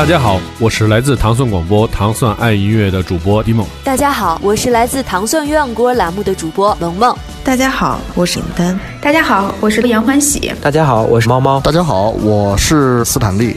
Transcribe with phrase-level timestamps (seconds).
[0.00, 3.66] 大家好，我是来自糖蒜广播糖蒜爱音乐的主播迪梦。
[3.84, 7.14] 大家好，我是来自糖蒜鸳鸯锅栏目的主播萌萌。
[7.44, 8.80] 大家好，我是尹丹。
[9.02, 10.50] 大家好，我是杨欢喜。
[10.62, 11.60] 大家好，我是猫猫。
[11.60, 13.54] 大家好，我是斯坦利。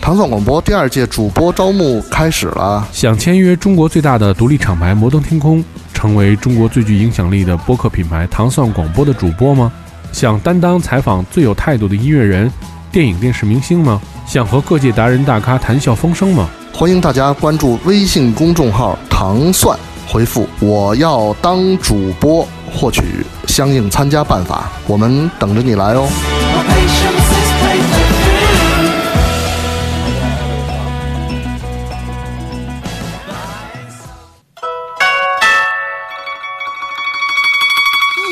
[0.00, 5.62] 糖蒜广播第二届主播招募开始了，想签约中国最大的独立厂牌摩登天空，
[5.92, 9.72] 成为中国最具影响力的播客品牌糖蒜广播的主播吗？
[10.12, 12.48] 想担当采访最有态度的音乐人、
[12.94, 14.00] 电影电视明星吗？
[14.24, 16.48] 想和各界达人大咖谈笑风生吗？
[16.72, 19.76] 欢迎大家关注微信公众号“糖蒜”，
[20.06, 24.70] 回复“我要当主播”，获取相应参加办法。
[24.86, 26.08] 我们等着你来哦。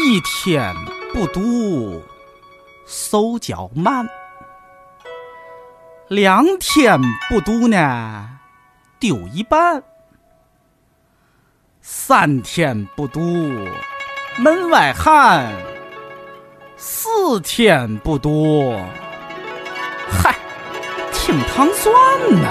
[0.07, 0.73] 一天。
[1.13, 2.01] 不读，
[2.87, 4.07] 手脚慢；
[6.13, 8.29] 两天不读呢，
[9.01, 9.81] 丢一半；
[11.81, 13.19] 三天不读，
[14.37, 15.51] 门外汉；
[16.77, 18.79] 四天不读，
[20.07, 20.37] 嗨，
[21.15, 21.95] 听糖蒜
[22.43, 22.49] 呐。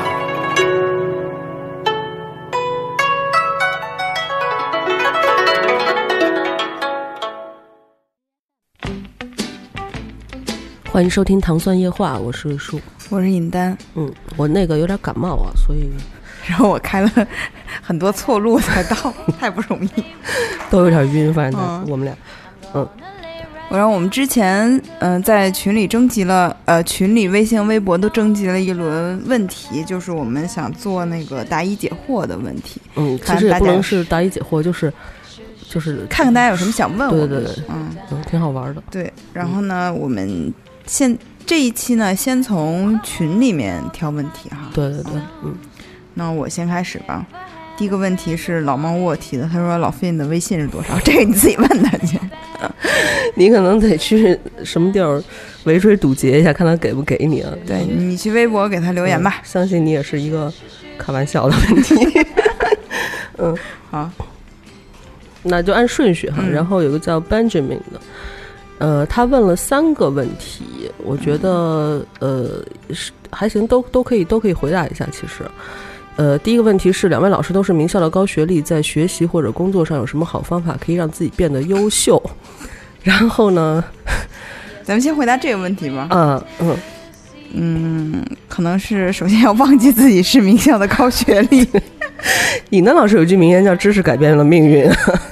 [10.92, 12.82] 欢迎收听《糖蒜夜话》，我是树，
[13.12, 13.78] 我是尹丹。
[13.96, 15.90] 嗯，我那个有点感冒啊，所以
[16.48, 17.12] 然后我开了
[17.84, 20.04] 很多错路才到， 太不容易，
[20.72, 21.34] 都有点晕。
[21.34, 22.16] 反正我们俩，
[22.74, 22.88] 嗯，
[23.70, 32.82] 然后我们之前嗯在群里征集了，呃，群里微信、微博都征集了一轮问题，就是我们想做那个答疑解惑的问题。
[32.96, 34.92] 嗯，其实也不能是答疑解惑，就是
[35.70, 37.14] 就是看看大家有什么想问我。
[37.14, 38.82] 对对对，嗯嗯，挺好玩的。
[38.90, 40.54] 对，然后呢，我们。
[40.88, 44.70] 现这一期呢，先从群里面挑问题哈。
[44.74, 45.56] 对对对，嗯，
[46.14, 47.26] 那我先开始吧。
[47.78, 52.20] 第一个问题是老猫卧提的，他说：“老费，你的微信是多少？” 这个你自己问他去。
[53.36, 55.24] 你可能得去什么地儿
[55.64, 57.52] 围追堵截一下，看他给不给你啊？
[57.66, 59.42] 对你去微博给他留言吧。
[59.44, 60.52] 相信你也是一个
[60.98, 61.96] 开玩笑的问题。
[63.40, 63.58] 嗯，
[63.90, 64.12] 好，
[65.44, 66.44] 那就按顺序哈。
[66.44, 68.00] 然后有个叫 Benjamin 的。
[68.82, 75.08] 呃，他问了三个问题，我觉得呃是还行，都都可以都可以回答一下。
[75.12, 75.44] 其实，
[76.16, 82.20] 呃，第一个问题是两位老师都是名校的高学历，在学习或者工作上有什么好方法可以让自己变得优秀？
[83.04, 83.84] 然后呢，
[84.84, 86.08] 咱们先回答这个问题吧。
[86.10, 86.76] 嗯嗯
[87.54, 91.68] 嗯，可能是首先要忘记自己是名校的高学历。
[92.70, 94.86] 尹丹老师有句名言叫“知识改变了命运”，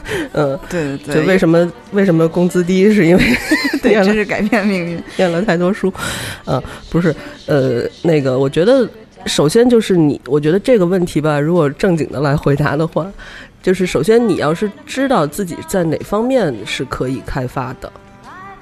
[0.33, 3.23] 嗯，对对对，就为什么为什么工资低，是因为
[3.81, 5.93] 对知识改变命运，念了太多书，
[6.45, 7.15] 呃，不是，
[7.45, 8.89] 呃，那个，我觉得
[9.27, 13.05] 首先就是你，我觉得这个问题吧，如果正经的来回答的话，
[13.61, 17.91] 就是首先你要是知道自己在哪方面是可以开发的，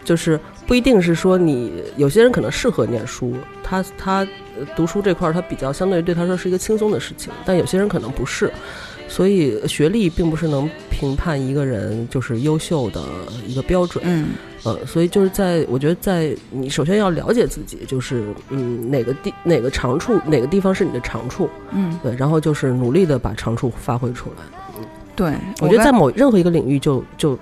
[0.03, 3.33] 就是不一定是说你有些人可能适合念书，
[3.63, 4.28] 他他。
[4.75, 8.51] 读书这块儿，他比较相对于对他说是一个轻松的事情，但有些人可能不是，
[9.07, 13.03] 所以学历并不是能评判一个人就是优秀的
[13.45, 14.03] 一个标准。
[14.07, 14.29] 嗯，
[14.63, 24.38] 呃，所以就是在我觉得，在你首先要了解自己，就是嗯哪个地哪个长处哪个地方是你的长处，嗯，对，然后就是努力的把长处发挥出来。
[25.17, 27.38] 嗯，对，我觉得在某任何一个领域就就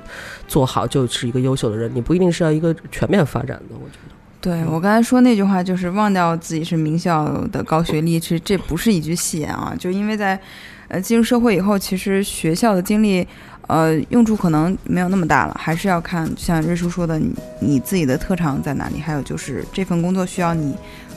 [0.47, 4.15] 做好就是一个优秀的人，你不一定是要一个全面发展的，我觉得。
[4.41, 9.75] 对我刚才说那句话，就是忘掉自己是名校的高学历，其实这不是一句戏言啊？
[9.79, 10.39] 就因为在，
[10.87, 13.27] 呃，进入社会以后，其实学校的经历，
[13.65, 20.75] 呃，用处可能没有那么大了，还是要看像瑞叔说的，你你自己的特长在哪里，还有就是这份工作需要你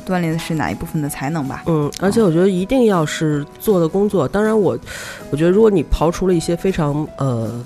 [0.08, 1.62] 锻炼的是哪一部分的才能吧？
[1.66, 4.78] 嗯，而且我觉得一定要是做的工作，当然我，
[5.30, 7.64] 我觉得如果你刨除了一些非常呃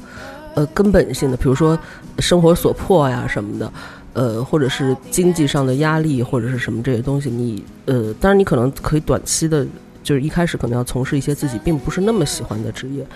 [0.54, 1.78] 呃根本性的，比如说
[2.18, 3.72] 生活所迫呀什么的。
[4.14, 9.66] 呃，或者是经济上的压力，或者是什么这些东西，你呃，当然你可能可以短期的，
[10.02, 13.06] 就是一开始可能要从事一些自己并不是那么喜欢的职业，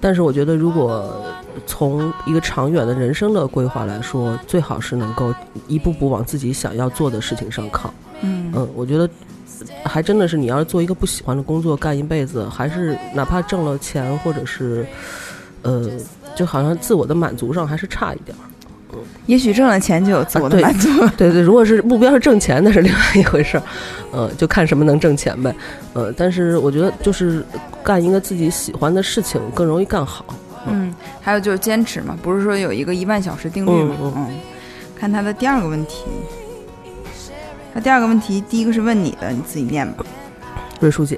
[0.00, 1.12] 但是我觉得如果
[1.66, 5.34] 从一个长远的人生的规划来说，最好是能够
[5.66, 7.92] 一步步往自己想要做的事情上靠。
[8.58, 9.08] 嗯嗯，我觉得
[9.84, 14.86] 还真的是你要是做一个不喜欢的工作干一辈子，还是哪怕挣了钱，或者是
[15.62, 15.88] 呃，
[16.34, 18.42] 就好像自我的满足上还是差一点儿。
[19.26, 23.62] 也许挣了钱就有自我的满足，对对，如果是目标是挣钱，那是另外一回事儿，
[24.10, 25.54] 呃，就看什么能挣钱呗，
[25.92, 27.44] 呃，但是我觉得就是
[27.84, 30.24] 干一个自己喜欢的事情更容易干好，
[30.66, 34.34] 嗯，还有就是坚持嘛，不是说有一个一万小时定律嘛，嗯，
[34.98, 36.04] 看他的第二个问题，
[37.78, 40.04] 他第二个问题，第一个是问你的，你自己念吧。
[40.80, 41.16] 瑞舒姐，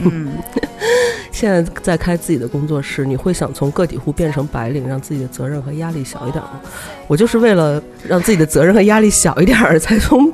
[0.00, 0.34] 嗯，
[1.32, 6.60] 现在在开自己的工作室，你会想从个体户变成白领，让自己的责任和压力小一点吗？
[7.06, 10.30] 我就是为了让自己的责任和压力小一点儿，才从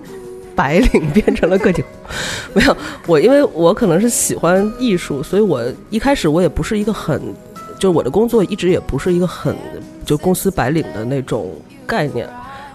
[0.56, 1.88] 白领变成了个体户。
[2.54, 2.76] 没有，
[3.06, 7.22] 我因为我可能是喜欢艺术，所以我一开始我也不是一个很，
[7.78, 9.54] 就是我的工作一直也不是一个很
[10.04, 11.54] 就公司白领的那种
[11.86, 12.28] 概念。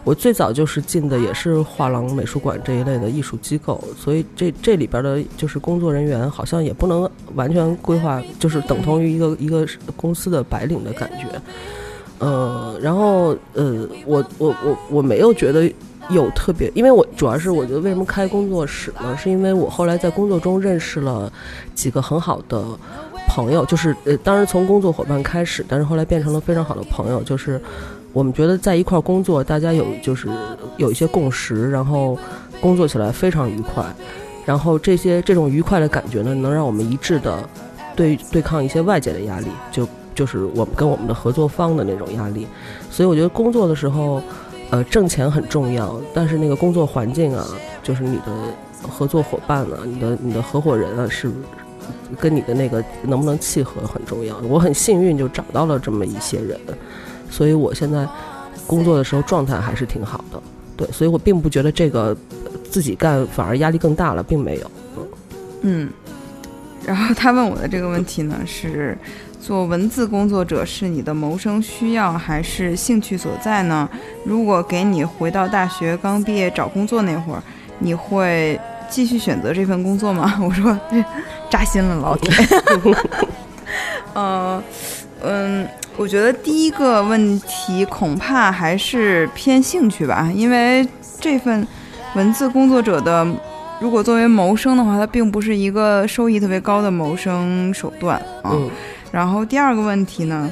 [0.06, 9.66] 我最早就是进的也是画廊、美术馆这一类的艺术机构，所以这这里边的就是工作人员好像也不能完全规划，就是等同于一个一个
[9.96, 11.28] 公司的白领的感觉。
[12.20, 15.72] 呃，然后呃，我我我我没有觉得
[16.10, 19.16] 有特别，因为我主要是我觉得为什么开工作室呢？
[19.16, 21.32] 是因为我后来在工作中认识了
[21.74, 22.62] 几个很好的
[23.28, 27.62] 朋友，就是呃，当然从工作伙伴开始，但是后来变成了非常好的朋友，就是。
[28.14, 30.30] 我们觉得在一块儿工作，大家有就是
[30.78, 32.18] 有一些共识，然后
[32.62, 33.84] 工作起来非常愉快，
[34.46, 37.50] 然后这些这种愉快的感觉呢，能让我们一致的
[37.96, 42.48] 对对抗一些外界的压力，就就是我们跟我们的合作方的那种压力。
[42.92, 44.22] 所以我觉得工作的时候，
[44.70, 47.44] 呃，挣钱很重要，但是那个工作环境啊，
[47.82, 48.32] 就是你的
[48.88, 51.32] 合作伙伴啊，你的你的合伙人啊，是
[52.20, 54.38] 跟你的那个能不能契合很重要。
[54.48, 56.60] 我很幸运就找到了这么一些人。
[57.34, 58.08] 所以我现在
[58.68, 60.40] 工作的时候状态还是挺好的，
[60.78, 62.16] 对，所以我并不觉得这个
[62.70, 64.72] 自己干反而压力更大了，并没有。
[65.62, 65.90] 嗯，
[66.86, 68.96] 然后他问我的这个问题呢是：
[69.42, 73.90] 做文字工作者是你的谋生需要还是兴趣所在呢？
[74.24, 77.42] 如果给你回到大学刚毕业找工作那会儿，
[77.80, 78.60] 你会
[78.92, 80.38] 继续选择这份工作吗？
[80.46, 80.78] 我说
[81.50, 82.32] 扎心了，老铁。
[84.14, 84.64] 嗯
[85.24, 85.68] 嗯。
[85.96, 90.86] 我觉得第一个问题恐怕还是偏兴趣吧，因为
[91.20, 91.66] 这份
[92.16, 93.26] 文字工作者的，
[93.80, 98.58] 如果作为谋生的话，它并不是一个收益特别高的谋生手段啊。
[99.12, 100.52] 然后第二个问题呢，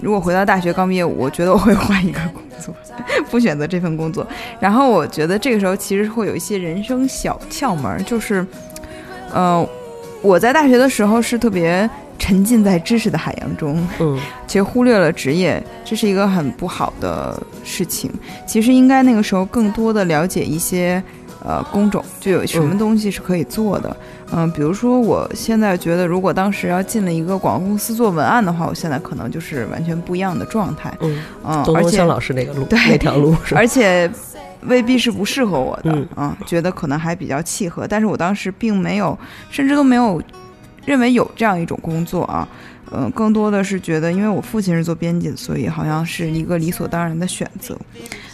[0.00, 2.74] 如果回到大学刚毕业，我觉得我会换一个工作，
[3.30, 4.26] 不选择这份工作。
[4.58, 8.44] 然后我觉得这个时候其实会有一些人生小窍门，就是，
[9.32, 9.64] 呃，
[10.20, 11.88] 我在大学的时候是特别。
[12.20, 18.08] 沉浸在知识的海洋中，嗯，其实忽略了职业，这是一个很不好的事情。
[18.46, 21.02] 其实应该那个时候更多的了解一些，
[21.42, 23.96] 呃，工种，就有什么东西是可以做的。
[24.32, 30.92] 嗯，比如说我现在觉得，如果当时要进了一个广告公司做文案的话，我现在可能就是完全不一样的状态。
[31.00, 34.08] 嗯，嗯，而且老师那个路，对那条路，而且
[34.66, 36.06] 未必是不适合我的。
[36.16, 39.18] 嗯，觉得可能还比较契合，但是我当时并没有，
[39.50, 40.22] 甚至都没有。
[40.84, 42.48] 认为有这样一种工作啊，
[42.90, 47.76] 嗯，更多的是觉得，因为我父亲是做编辑的，所以好像是一个理所当然的选择。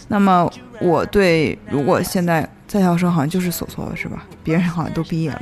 [0.07, 0.49] 那么，
[0.79, 4.25] 我对如果现在在校生好像就是所措了，是吧？
[4.43, 5.41] 别人好像都毕业了，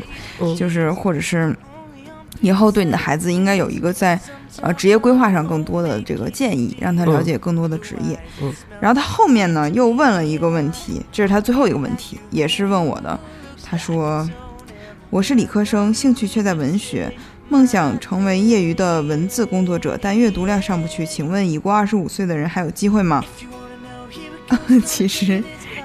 [0.56, 1.56] 就是或者是
[2.42, 4.20] 以后对你的孩子应该有一个在
[4.62, 8.20] 呃职业规划上更多的这个建议，让他了解更多的职业。
[8.42, 8.52] 嗯。
[8.82, 13.20] 然后他后面呢又问了一个问题，这是他最后一个问题，也是问我的。
[13.64, 14.28] 他说。
[15.10, 17.12] 我是理科生，兴趣却在文学，
[17.48, 21.06] 梦想成为业余的文字工作者，但阅读量上不去。
[21.06, 23.24] 请问已过二十五岁的人还有机会吗？
[24.84, 25.42] 其实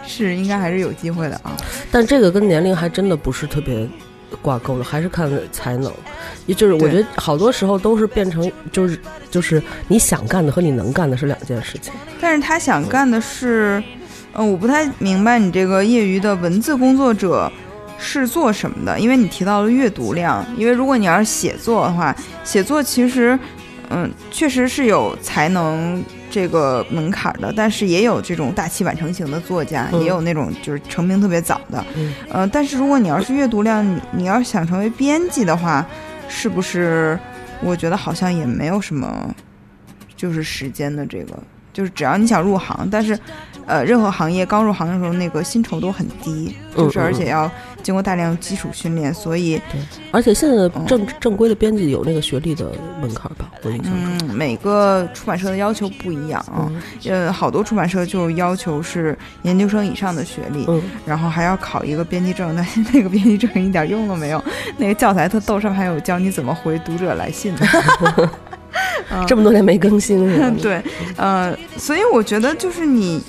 [0.07, 1.57] 是应该还是有机会的啊，
[1.93, 3.89] 但这个跟年龄还真的不是特别
[4.43, 5.93] 挂钩的，还是看才能。
[6.47, 8.99] 也就是我觉得好多时候都是变成就是
[9.31, 11.93] 就是你想干的和你能干的是两件事情。
[12.21, 13.83] 但是他想干的是，
[14.35, 17.51] 嗯，我不太明白你这个业余的文字工作者。
[18.01, 18.99] 是做什么的？
[18.99, 23.39] 因为你提到了阅读量，因为如果你要是写作的话，写作其实，
[23.91, 31.85] 嗯，确实是有才能这个门槛的，但是也有这种大器晚成型的作家，也有那种就是成名特别早的，
[32.33, 35.87] 嗯，但是如果你要是阅读量，你你要想成为编辑的话，
[36.29, 37.19] 是不是？
[37.63, 39.35] 我觉得好像也没有什么，
[40.17, 41.39] 就是时间的这个。
[41.73, 43.19] 就是只要你想入行，但是，
[43.67, 47.51] 呃，任何行业刚入行的时候，那个薪酬都很低，就是而且要
[47.83, 49.61] 经过大量基础训练，所以，
[50.11, 52.67] 而且现在正正规的编辑有那个学历的
[53.01, 53.51] 门槛吧？
[53.63, 56.71] 我印象嗯，每个出版社的要求不一样啊，
[57.05, 60.67] 呃，好多出版社就要求是研究生以上的学历，
[61.07, 64.45] 然后还要考一个编辑证，但是 那个编辑证一点用都没有，
[64.77, 68.31] 那个教材它逗，上面还有教你怎么回读者来信的。
[69.27, 70.83] 这么多年没更新是吧， 对，
[71.17, 73.23] 呃，所以我觉得就是你，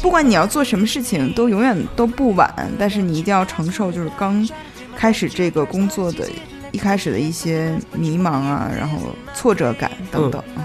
[0.00, 4.48] 不管你要做什么事情，都永远都不晚，但是你一定要承受就是刚
[4.96, 6.28] 开始这个工作的
[6.72, 8.98] 一开始的一些迷茫啊，然后
[9.34, 10.62] 挫折感等等啊，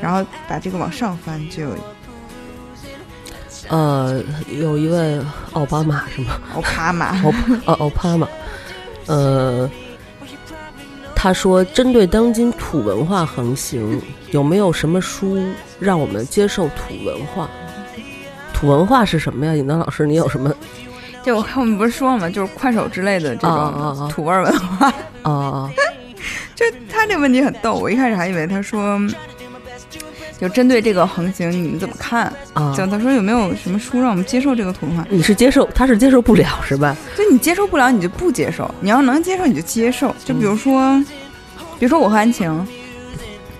[0.00, 1.68] 然后把这个往上翻就，
[3.68, 4.22] 呃，
[4.60, 5.20] 有一位
[5.52, 6.40] 奥巴马是吗？
[6.54, 7.32] 奥巴马，奥
[7.66, 8.28] 呃奥巴马，
[9.06, 9.70] 呃。
[11.20, 15.36] 他说，针对当今土文化横行，有没有什么书
[15.80, 17.48] 让我们接受土文化？
[18.54, 19.52] 土文化是什么呀？
[19.52, 20.54] 尹丹老师，你有什么？
[21.24, 22.30] 就我看我们不是说了吗？
[22.30, 24.94] 就是快手之类的这种土味文化。
[25.22, 25.68] 啊
[26.54, 28.96] 就他这个问题很逗，我一开始还以为他说，
[30.40, 32.32] 就针对这个横行，你们怎么看？
[32.54, 35.04] 啊就他说有没有什么书让我们接受这个图画？
[35.10, 36.96] 你是接受，他是接受不了是吧？
[37.16, 40.14] 就你接受不了，你就不接受；你要能接受，你就接受。
[40.24, 40.98] 就比如说，
[41.78, 42.66] 比如说我和安晴，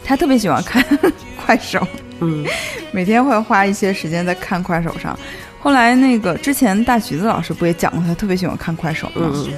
[0.05, 0.85] 他特别喜欢看
[1.37, 1.87] 快手，
[2.21, 2.47] 嗯
[2.93, 5.19] 每天会花一些时间在看快手上。
[5.61, 9.31] 后来那个之前大橘子老师不也讲过，他特别喜欢看快手吗？
[9.35, 9.53] 嗯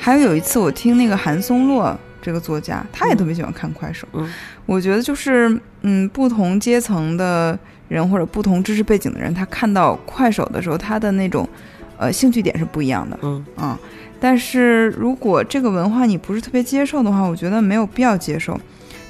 [0.00, 4.06] 还有有一次我听那个韩松洛这个作家，他也特别喜欢看快手。
[4.12, 4.28] 嗯
[4.66, 7.58] 我觉得就是嗯，不同阶层的
[7.88, 11.48] 人或者不同知识背景的人，他看到快手的时候，他的那种
[11.96, 13.18] 呃兴趣点是不一样的。
[13.22, 13.78] 嗯啊，
[14.20, 18.60] 但是如果这个文化你不是特别接受的话，我觉得没有必要接受。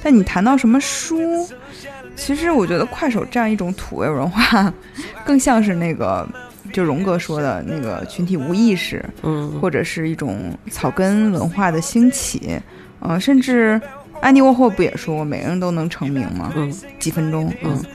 [0.01, 1.45] 但你谈到什么书，
[2.15, 4.73] 其实我觉得快手这样一种土味文化，
[5.25, 6.25] 更像是那个
[6.71, 12.57] 就荣格说的那个群体无意识，嗯或者是一种草根文化的兴起，
[12.99, 13.79] 呃，甚至
[14.21, 16.51] 安妮沃霍不也说过，每个人都能成名吗？
[16.55, 17.85] 嗯几分钟，嗯嗯，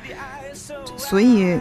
[0.96, 1.58] 所以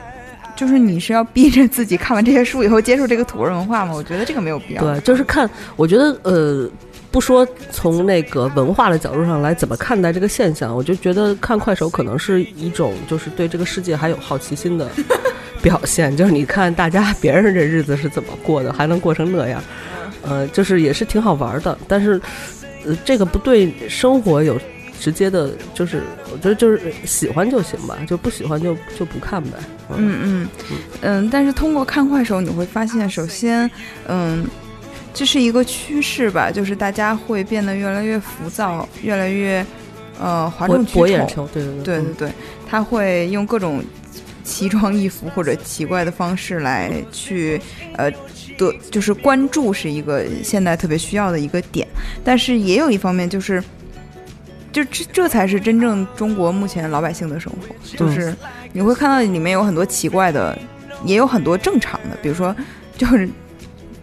[0.56, 3.94] 就是你是要逼着自己看完这些书以后接受这个土味文化吗？
[3.94, 4.82] 我觉得这个没有必要。
[4.82, 6.70] 对，就是看，我觉得呃，
[7.12, 14.90] 不说从那个文化的角度上来怎么看待这个现象，我就觉得看快手可能是一种就是对这个世界还有好奇心的
[15.62, 19.62] 表现，就是你看大家别人这日子是怎么过的，还能过成那样，
[20.22, 22.22] 呃，就是也是挺好玩的，但是
[22.86, 24.60] 呃，这个不对生活有。
[25.00, 29.50] 直接的，就是我觉得就是喜欢就行吧，就不喜欢就就不看呗。
[29.90, 30.48] 嗯嗯
[31.02, 33.70] 嗯，但是通过看快手，你会发现，首先，
[34.08, 34.48] 嗯，
[35.14, 39.66] 这是一个趋势吧，就是大家会变得越来越浮躁，越来越
[40.22, 41.00] 呃哗博众取宠。
[41.02, 42.32] 博眼球，对对对对对，
[42.70, 43.84] 他会用各种
[44.46, 47.60] 奇装异服或者奇怪的方式来去
[47.98, 48.10] 呃
[48.58, 51.88] 得，就是关注是一个现在特别需要的一个点，
[52.24, 53.64] 但是也有一方面就是。
[54.72, 58.36] 就这这才是真正中国目前老百姓的生活，就是
[58.72, 60.58] 你会看到里面有很多奇怪的，
[61.06, 62.56] 也有很多正常的，比如说
[62.98, 63.30] 就是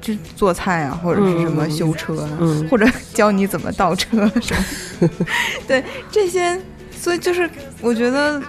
[0.01, 2.69] 就做菜啊，或者是什么修车啊，嗯。
[2.69, 4.55] 或者 教你怎么倒车什
[5.01, 5.09] 么，
[5.67, 6.57] 对这些，
[6.97, 8.41] 所以就是我觉得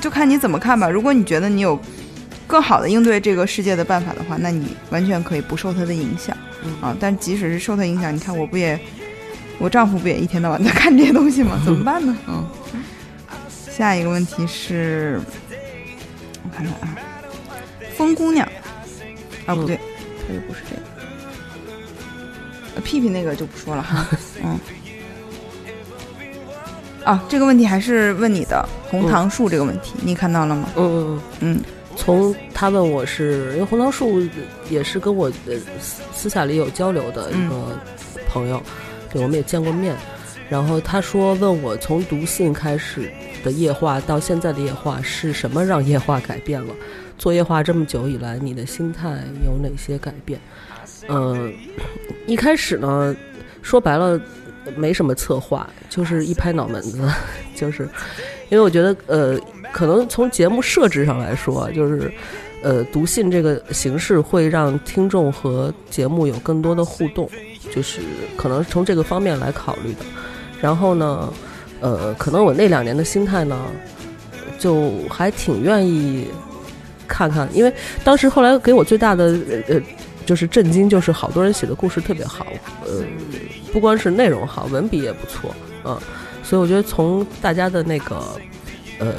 [0.00, 0.90] 就看你怎么看吧。
[0.90, 1.78] 如果你觉得你有
[2.48, 6.96] 更好的应对这个世界的办法的话，那你完全可以不受它的影响嗯啊。
[6.98, 8.76] 但即使是受它影响，你看我不也。
[9.60, 11.60] 我丈夫不也一天到晚在看这些东西吗？
[11.66, 12.16] 怎么办呢？
[12.28, 12.46] 嗯，
[13.50, 15.20] 下一个问题是，
[16.44, 16.96] 我看看啊，
[17.96, 18.48] 风姑娘，
[19.46, 19.76] 啊不对，
[20.28, 20.82] 它又不是这个，
[22.76, 24.06] 呃屁屁那个就不说了哈，
[24.44, 24.56] 嗯，
[27.02, 30.68] 啊，这个问题还是问你的红糖树这个问题，你看到了吗？
[30.76, 31.60] 嗯嗯嗯。
[31.98, 34.22] 嗯从他问我是因为红桃树
[34.70, 37.78] 也是跟我呃私私下里有交流的一个
[38.28, 38.62] 朋友，
[39.12, 39.94] 对，我们也见过面。
[40.48, 43.10] 然后他说问我从读信开始
[43.44, 46.74] 的夜话到现在的夜话是什么让夜话改变了？
[47.18, 49.08] 做夜话这么久以来，你的心态
[49.44, 50.40] 有哪些改变？
[51.08, 51.52] 嗯、
[52.26, 53.14] 一开始呢，
[53.60, 54.18] 说白了
[54.76, 57.06] 没什么策划，就是一拍脑门子，
[57.54, 57.88] 就是
[58.50, 59.38] 因为我觉得呃。
[59.70, 62.10] 可能从节目设置上来说，就是，
[62.62, 67.28] 呃，读信这个形式会让听众和节目有更多的互动，
[67.70, 68.00] 就是
[68.34, 69.98] 可能从这个方面来考虑的。
[70.58, 71.30] 然后呢，
[71.80, 73.66] 呃，可能我那两年的心态呢，
[74.58, 76.26] 就还挺愿意
[77.06, 79.80] 看看，因为当时后来给我最大的呃呃
[80.24, 82.46] 就是震惊，就是好多人写的故事特别好，
[82.86, 83.04] 呃，
[83.70, 85.96] 不光是内容好，文笔也不错，嗯，
[86.48, 88.16] 所以我觉得从大家的那个。
[89.00, 89.14] 呃，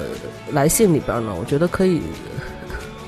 [0.51, 2.01] 来信里边呢，我觉得可以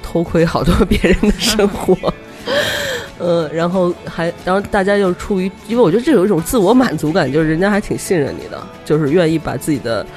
[0.01, 2.13] 偷窥好多别人的生活，
[3.19, 10.07] 呃，然后还，然后大家又出于，因为我觉得这有一种自我满足感，就是人家还挺信任你的，就是愿意把自己的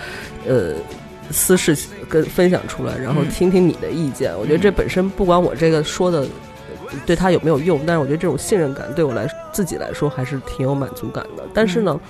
[0.46, 0.75] 呃
[1.32, 1.76] 私事
[2.08, 4.32] 跟分享出来，然后听听你的意见。
[4.38, 6.25] 我觉得这本身不管我这个说的
[7.04, 11.42] 对他有没有用，但是我觉得这种信任感对我来自己来说还是挺有满足感的。
[11.52, 12.00] 但是呢。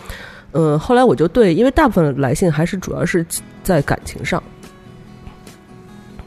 [0.54, 3.26] 呃，后来我就对，因为大部分来信还是主要是
[3.64, 4.40] 在感情上，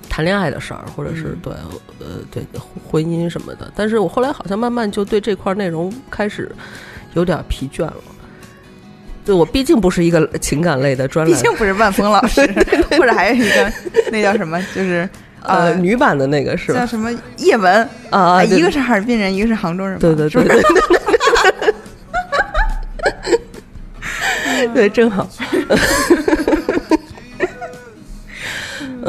[0.09, 1.53] 谈恋爱的事儿，或者是对，
[1.99, 2.43] 呃，对
[2.85, 3.71] 婚姻什么的。
[3.73, 6.51] 但是我后来好像慢慢就对这块内容开始
[7.13, 7.95] 有点疲倦了。
[9.23, 12.41] 对我毕竟不是一个情感类的专栏，毕竟不是万峰老师，
[12.91, 13.71] 或者还有一个
[14.11, 15.07] 那叫什么，就是
[15.41, 16.79] 呃女版的那个是吧？
[16.79, 18.43] 叫什么叶文啊？
[18.43, 20.61] 一个是哈尔滨人，一个是杭州人，对对对对。
[24.73, 25.27] 对，正好。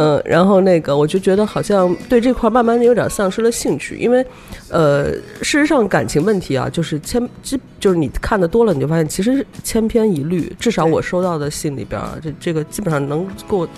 [0.00, 4.24] 嗯，然后那个，我就觉得好像对这块慢慢的有点丧失了兴趣，因为，
[4.68, 5.10] 呃，
[5.42, 10.54] 事实上感情问题啊，就是千基，就是你看的多了，你就发现其实千篇一律。
[10.60, 13.68] 至少我收到的信里边，这这个基本上能给我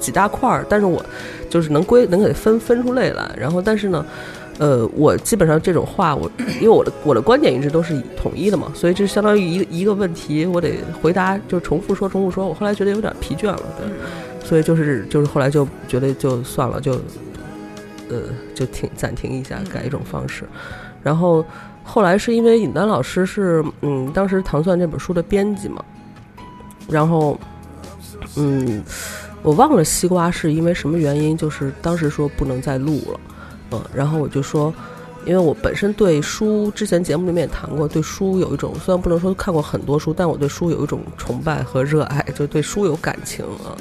[0.00, 1.04] 几大块儿，但是我
[1.48, 3.30] 就是能归能给分分出类来。
[3.38, 4.04] 然后，但是呢，
[4.58, 6.30] 呃，我基本上这种话，我
[6.60, 12.46] 因为我的我的观点一直都是统一的嘛，所以这相当于一一个问题，我得回答就重复说重复说。
[12.46, 13.86] 我后来觉得有点疲倦了，对。
[14.46, 16.92] 所以就是就是后来就觉得就算了，就
[18.10, 18.20] 呃
[18.54, 20.44] 就停暂停一下，改一种方式。
[21.02, 21.44] 然后
[21.82, 25.82] 后来是因为尹丹老师是嗯当时《糖蒜》这本书的编辑嘛，
[26.88, 27.38] 然后
[28.36, 28.82] 嗯
[29.42, 33.20] 我忘了西瓜是因为什么原因，就是当时说不能再录了，
[33.74, 34.72] 嗯，然后我就说，
[35.26, 43.76] 因为我本身对书之前节目里面也谈过，对书有一种虽然不能说看过很多书，但我对书有一种崇拜和热爱，就对书有感情啊。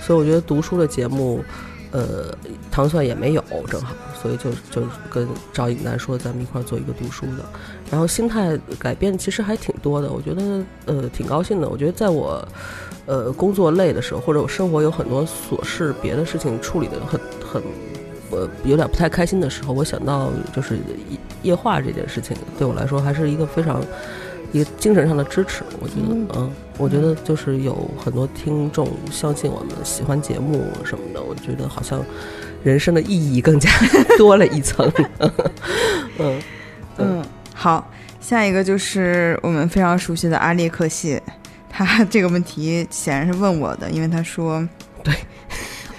[0.00, 1.42] 所以我觉得读书的节目，
[1.90, 2.26] 呃，
[2.70, 7.44] 糖蒜也没有，正好，所以就就跟赵颖楠说，咱们一块儿做一个读书的。
[7.90, 11.68] 然后心态改变其实还挺多的，我觉得呃挺高兴的。
[11.68, 12.46] 我觉得在我
[13.06, 17.62] 呃工作累的时候，或者我生活有很多琐事、别的事情处理的很很
[18.34, 20.78] 呃有点不太开心的时候，我想到就是
[21.42, 23.80] 夜话这件事情，对我来说还是一个非常。
[24.52, 26.48] 一个精神上的支持，我觉得，嗯，
[26.78, 32.00] 我觉得就是有很多听众相信我们，喜欢节目什么的，我觉得好像
[32.62, 33.68] 人生的意义更加
[34.16, 34.88] 多了一层。
[36.18, 36.40] 嗯
[36.98, 41.20] 嗯，好，下一个就是我们非常熟悉的阿列克谢，
[41.68, 44.64] 他 这个问题显然是问我的，因为他说，
[45.02, 45.12] 对，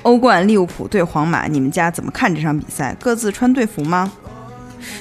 [0.05, 2.95] 欧冠利物浦对皇马，你们家怎么看这场比赛？
[2.99, 4.11] 各自穿队服吗？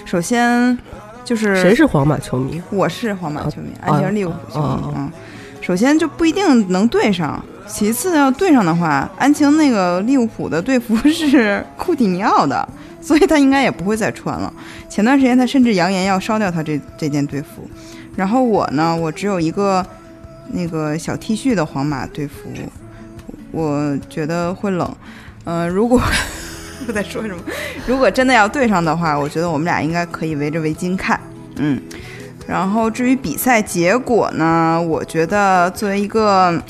[0.04, 0.76] 首先。
[1.24, 2.60] 就是谁是皇马球迷？
[2.68, 5.10] 我是皇马球迷，安晴是利物浦球迷啊。
[5.62, 12.68] 首先就不一定能对上，其次要对上的话，安晴那个利物浦的队服是库蒂尼奥的，
[13.00, 14.52] 所以他应该也不会再穿了。
[14.86, 17.66] 前段时间他甚至扬言要烧掉他这这件队服。
[18.14, 19.82] 然后我呢，我只有一个
[20.50, 22.50] 那个小 T 恤的皇马队服，
[23.54, 24.96] 我觉得会冷。
[25.44, 26.00] 嗯，如果。
[26.86, 27.36] 我在说什么？
[27.86, 31.18] 如果真的要对上的话，我觉得我们俩应该可以围着围巾看。
[31.56, 31.80] 嗯，
[32.46, 34.78] 然后至于比赛结果呢？
[34.82, 36.60] 我觉得作为一个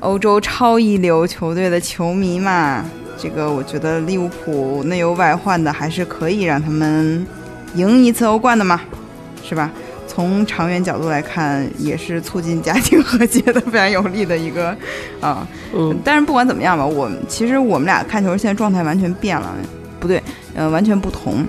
[0.00, 2.82] 欧洲超一流球队的球迷嘛，
[3.18, 7.26] 这个我觉得利物浦内忧外患的，还是可以让他们
[7.74, 8.80] 赢一次欧冠的嘛，
[9.44, 9.70] 是吧？
[10.14, 14.76] 从长远角度来看，也是促进家庭和谐的非常有利的一个
[15.22, 15.48] 啊。
[15.74, 19.56] 嗯，但是不管怎么样吧，我其实我们俩看球现在状态完全变了，
[19.98, 20.22] 不对，
[20.54, 21.46] 呃，完全不同。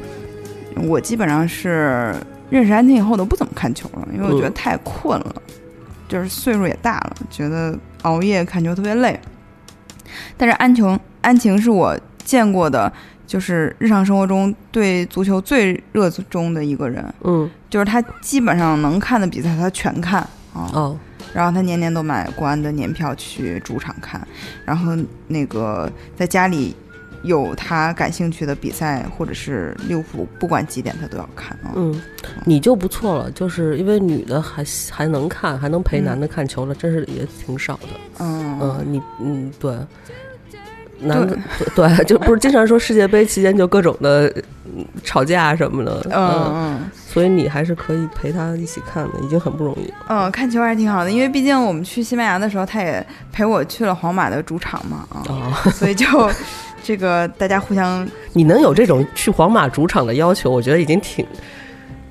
[0.87, 2.15] 我基本上是
[2.49, 5.35] 认识安晴以后都不怎么看球了，因为我觉得太困了，
[6.07, 9.19] 就是岁数也大了，觉得熬夜看球特别累。
[10.37, 12.89] 但是安琼，安晴是我见过的。
[13.33, 20.21] 就是日常生活中对足球最热衷的一个人，嗯，就是他基本上能看的比赛他全看
[20.53, 20.99] 啊，哦，
[21.33, 24.21] 然后他年年都买国安的年票去主场看，
[24.63, 24.95] 然后
[25.27, 26.75] 那个在家里
[27.23, 31.99] 有他感兴趣的比赛或者是利物浦，不管几点他都要看啊，嗯，
[32.45, 37.87] 你就不错了，就是因为女的还还能看，还能陪男的看球了，真是也挺少的，
[38.19, 38.59] 嗯。
[38.61, 39.75] 嗯，你嗯对。
[41.05, 41.37] 男的
[41.75, 44.33] 对，就不是经常说世界杯期间就各种的
[45.03, 49.93] 吵架什么的，嗯嗯，所以你还是可以陪他一起看的，已经很不容易。
[50.07, 56.05] 嗯，看球还是挺好的，因为毕竟我们去西班牙的时候，他也陪我去了皇马的主场嘛，啊，所以就
[56.83, 61.25] 这个大家互相，你能有这种去皇马主场的要求，我觉得已经挺。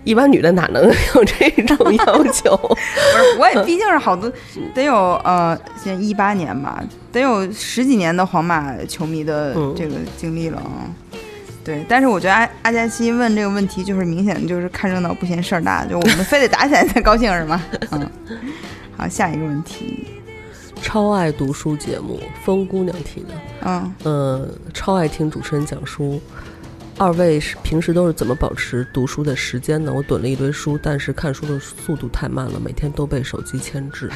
[0.05, 0.85] 一般女的哪能
[1.15, 2.57] 有这种要求？
[2.59, 4.31] 不是，我也毕竟是好多，
[4.75, 10.87] 得有呃，现在一八年吧，得有十几年的皇马球迷的这个经历了啊。
[11.65, 17.63] 对，但是我觉得阿阿加西问这个问题，就是明显就是看热闹不嫌事儿大，就我们非得打起来才高兴是吗？
[17.93, 18.11] 嗯。
[18.97, 20.09] 好，下一个问题。
[20.83, 23.29] 超爱读书节目，风姑娘提的。
[23.65, 23.95] 嗯。
[24.03, 26.21] 呃，超爱听主持人讲书。
[26.99, 29.93] 二位是平时都是怎么保持读书的时间呢？
[29.93, 34.09] 我囤了一堆书，但是看书的速度太慢了，每天都被手机牵制。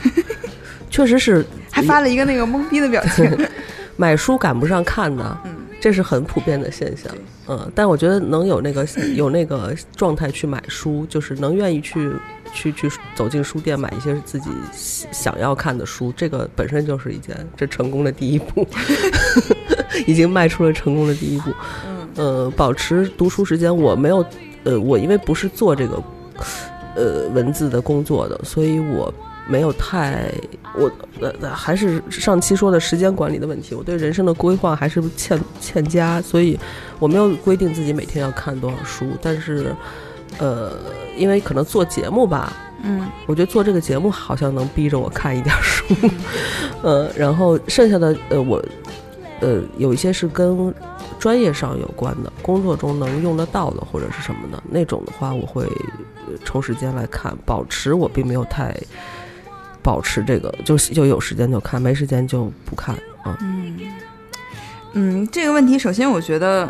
[0.88, 3.28] 确实是，还发了一个那个懵逼的表情。
[3.96, 5.36] 买书赶不上看的，
[5.80, 7.12] 这是很普遍的现象。
[7.48, 8.86] 嗯，但我觉得能有那个
[9.16, 12.12] 有那个状态去买书，就是能愿意去
[12.52, 14.50] 去去走进书店买一些自己
[15.10, 18.68] 想要看的书，这个本身就是一件这成功的第一步，
[20.06, 21.50] 已经迈出了成功的第一步。
[22.16, 24.24] 呃，保持读书时间，我没有，
[24.64, 26.02] 呃，我因为不是做这个，
[26.94, 29.12] 呃，文字的工作的，所以我
[29.48, 30.32] 没有太
[30.74, 36.58] 我呃呃还是上期说的时间管理的问题，我对人生的规划还是欠欠佳，所以
[36.98, 39.74] 我没有规定自己每天要看多少书，但是
[40.38, 40.72] 呃，
[41.16, 42.52] 因为可能做节目吧，
[42.82, 43.06] 嗯。
[43.26, 45.84] 我觉得做这个节目好像能逼着我看一点书，
[46.82, 48.62] 呃，然后剩下的呃我
[49.40, 50.74] 呃有一些是跟
[51.18, 55.64] 专业上有关的，工作中能用得到的或者是什么的那种的话，我会
[56.26, 58.74] 呃抽时间来看，保持我并没有太
[59.82, 63.36] 保持这个，就就有时间就看，没时间就不看啊。
[63.40, 63.78] 嗯
[64.94, 66.68] 嗯，这个问题首先我觉得。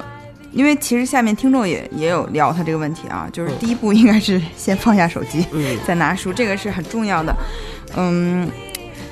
[0.52, 7.36] 因为其实下面听众也也有聊他这个问题啊，就是第一步应该是先放下手机，嗯再拿书，这个是很重要的。
[7.94, 8.48] 嗯，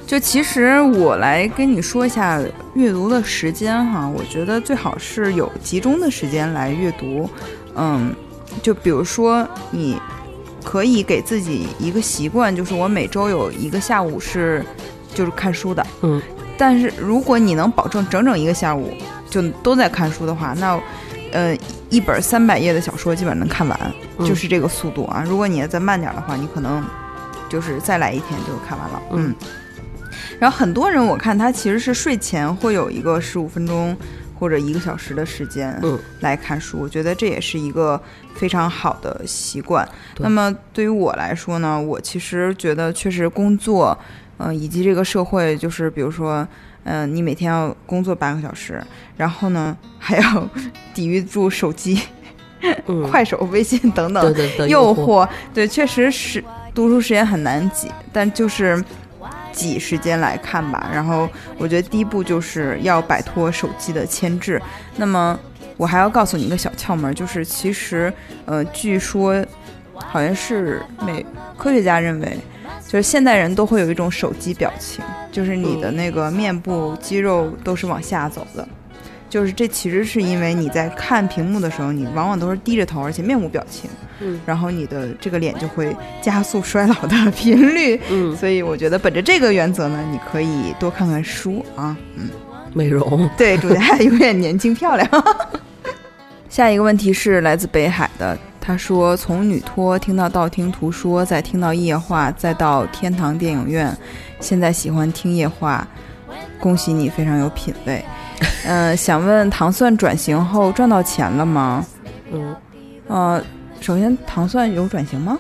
[0.06, 2.40] 就其实我来跟你说一下
[2.74, 7.28] 阅读的时间哈，我觉得最好是有集中的时间来阅读。
[7.74, 8.14] 嗯，
[8.62, 9.98] 就比如说你
[10.62, 14.64] 可以给自己一个习惯，就是我每周有一个下午是
[15.14, 15.84] 就是看书的。
[16.02, 16.20] 嗯，
[16.58, 18.92] 但是如果你能保证整整一个下午
[19.30, 20.78] 就都在看书的话，那
[21.32, 21.56] 呃，
[21.88, 25.24] 一本三百页的小说基本上能看完，嗯就是这个速度啊。
[25.26, 26.84] 如果你要再慢点儿的话，你可能
[27.48, 29.02] 就是再来一天就看完了。
[29.12, 29.34] 嗯嗯。
[30.38, 33.96] 然后很多人我看他其实是睡前会有一个十五分钟
[34.38, 38.00] 或者一个小时的时间嗯来看书，我觉得这也是一个
[38.34, 39.88] 非常好的习惯。
[40.18, 43.96] 那么对于我来说呢，我其实觉得确实工作，
[44.38, 46.46] 嗯、以及这个社会，就是比如说。
[46.86, 48.78] 嗯、你每天要工作八个小时，
[49.16, 50.46] 然后呢， 还要
[50.92, 51.98] 抵御住手机、
[52.60, 55.26] 嗯， 快手、微信等等对对对诱惑。
[55.54, 56.44] 对，确实是
[56.74, 58.84] 读书时间很难挤，但就是
[59.54, 60.90] 挤时间来看吧。
[60.92, 64.60] 然后我觉得第一步就是要摆脱手机的牵制。
[64.96, 65.38] 那么
[65.76, 68.12] 我还要告诉你一个小窍门，就是其实
[68.44, 69.44] 呃，据说
[69.94, 71.24] 好像是美
[71.56, 72.36] 科学家认为，
[72.86, 78.68] 就是现代人都会有一种手机表情，就是你的那个面部肌肉都是往下走的。
[79.34, 85.92] 就是这其实是因为你在看屏幕的时候，你往往都是低着头，而且面无表情，嗯然后你的这个脸就会
[86.22, 88.00] 加速衰老的 频率。
[88.10, 92.28] 嗯，所以我觉得本着这个原则呢，你可以多看看书啊，嗯，
[92.74, 95.24] 美容，对，祝大家永远年轻漂亮。
[96.48, 103.92] 下一个问题是来自北海的，他说从女托听到道听途说，再听到夜话，再到天堂电影院，
[104.38, 105.84] 现在喜欢听夜话，
[106.60, 108.00] 恭喜你非常有品味。
[108.66, 111.84] 嗯、想问糖蒜转型后赚到钱了吗？
[112.32, 112.56] 嗯。
[113.06, 113.42] 呃，
[113.80, 115.38] 首先糖蒜有转型吗？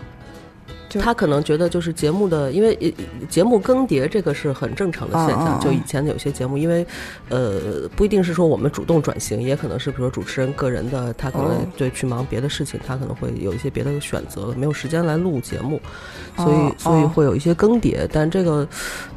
[0.94, 5.58] 就他可能觉得就是节目的，因为呃节目更迭这个是很正常的现象。
[5.60, 6.86] 就以前的有些节目，因为
[7.28, 15.80] 呃不一定是说我们主动转型，也可能是比如说主持人个人的，他可能哦对去忙别的事情，他可能会有一些别的选择，没有时间来录节目，
[16.36, 18.06] 所以、哦所以哦会有一些更迭。
[18.12, 18.66] 但这个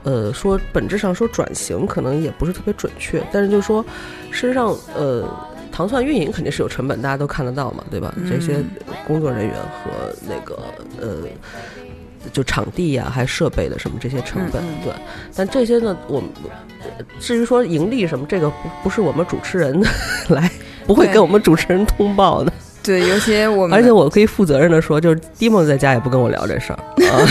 [0.04, 3.86] 呃说本质上说转型可能也不是特别准确，但是就说
[4.32, 5.28] 事实上呃。
[5.78, 8.12] 糖蒜运营肯定是有成本，大家都看得到嘛，对吧？
[8.28, 10.58] 这些嗯工作人员和那个
[11.00, 11.18] 呃，
[12.34, 14.94] 就场地呀、还设备的什么这些成本，嗯嗯对。
[15.36, 16.28] 但这些呢，我们
[16.82, 19.80] 呃至于说盈利什么，这个不不是我们主持人
[20.30, 20.50] 来，
[20.88, 22.52] 不会跟我们主持人通报的。
[22.82, 27.22] 对，尤其我们而且我可以负责任的说，就是 Dimo 在家也不跟我聊这事儿啊。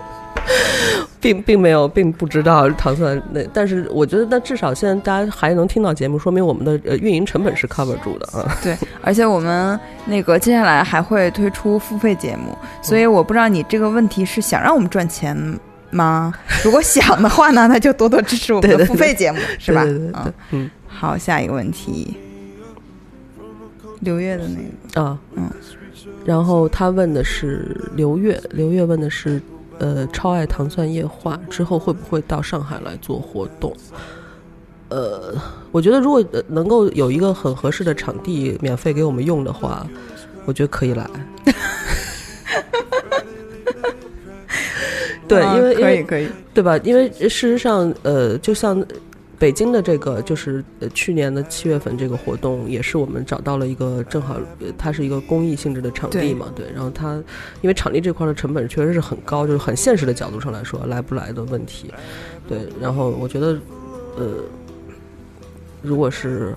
[1.20, 8.56] 并并没有，并不知道糖蒜那，但是我觉得，那至少现在大家还能听到节目，说明我们的呃运营成本是 cover 住的啊。
[8.62, 15.36] 对，而且我们那个接下来还会推出付费节目，所以我不知道你这个问题是想让我们赚钱
[15.90, 16.32] 吗？
[16.64, 19.82] 如果想的话呢， 那就多多支持我们的付费节目，是吧？
[19.84, 22.16] 对对对对嗯，嗯好，下一个问题，
[24.00, 24.56] 刘月的那
[24.92, 25.50] 个，啊，嗯，
[26.24, 29.40] 然后他问的是刘月，刘月问的是，
[29.78, 33.74] 呃，超爱糖蒜液化之后会不会到上海来做活动？
[34.88, 35.34] 呃，
[35.72, 39.86] 我觉得如果呃能够有一个很合适的场地免费给我们用的话，
[40.44, 41.08] 我觉得可以来。
[45.28, 46.78] 对，啊因为因为可以可以，对吧？
[46.84, 48.80] 因为事实上，呃，就像
[49.38, 56.66] 北京的这个，就是呃去年的七月份这个活动，也是我们找到了一个正好，呃它是一个公益性质的场地嘛，对。
[56.74, 57.14] 然后它
[57.60, 61.92] 因为场地这块的成本确实是很高，就是很现实的角度上来说，来不来的问题，
[62.48, 62.66] 对。
[62.80, 63.58] 然后我觉得，
[64.16, 64.26] 呃，
[65.82, 66.54] 如果是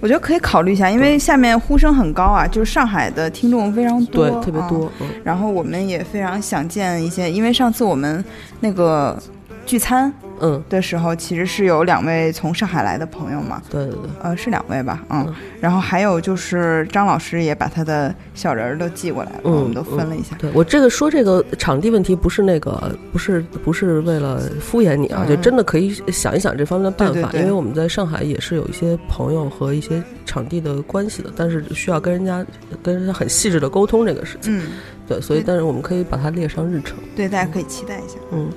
[0.00, 8.24] 我觉得可以考虑一下，因为下面呼声很高啊，就是上海的听众非常多，啊对特别多，嗯然后我们也非常想见一些，因为上次我们
[8.60, 9.20] 那个
[9.68, 15.34] 聚餐嗯，的时候，其实是有两位从上海来的朋友嘛，对对对，呃，是两位吧，嗯，嗯。
[15.60, 20.34] 然后还有就是张老师也把他的小人儿都寄过来了，嗯我们都分了一下。
[20.38, 25.28] 对我这个说这个场地问题不是那个不是不是为了敷衍你啊，嗯。
[25.28, 27.40] 就真的可以想一想这方面的办法，对对对。
[27.42, 32.46] 因为我们在上海也是有一些朋友和一些场地的关系的，但是需要跟人家
[32.82, 34.56] 跟人家很细致的沟通这个事情。
[34.56, 34.66] 嗯，
[35.06, 36.96] 对，所以但是我们可以把它列上日程。
[37.14, 38.14] 对，大家可以期待一下。
[38.30, 38.48] 嗯，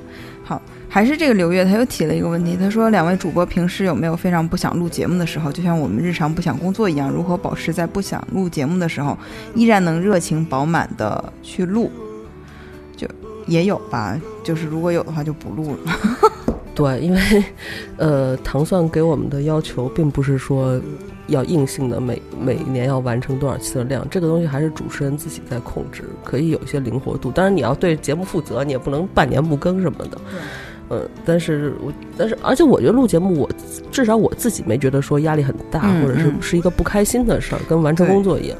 [0.93, 9.17] 还是这个刘月，他又提了一个问题，他说两位主播平时有没有非常不想录节目的时候，就像我们日常不想工作一样，如何保持在不想录节目的时候，
[9.55, 11.89] 依然能热情饱满的去录？
[12.97, 13.07] 就
[13.47, 15.93] 也有吧，就是如果有的话就不录了。
[16.75, 17.43] 对，因为
[17.95, 20.77] 呃，糖蒜给我们的要求并不是说
[21.27, 27.31] 要硬性的每每年要完成多少期的量，这个东西还是主持人自己在控制，可以有一些灵活度。
[27.31, 30.19] 当然你要对节目负责，你也不能半年不更什么的。
[30.91, 33.49] 嗯，但是我但是而且我觉得录节目我，
[33.91, 38.57] 至少我自己没觉得说压力很大，嗯或者是嗯是一个不开心的事儿，跟完成工作一样。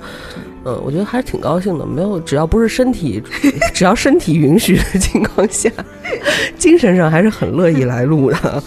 [0.63, 3.22] 嗯，我觉得还是挺高兴的，没有只要不是身体，
[3.74, 5.70] 只要身体允许的情况下，
[6.58, 8.63] 精神上还是很乐意来录的。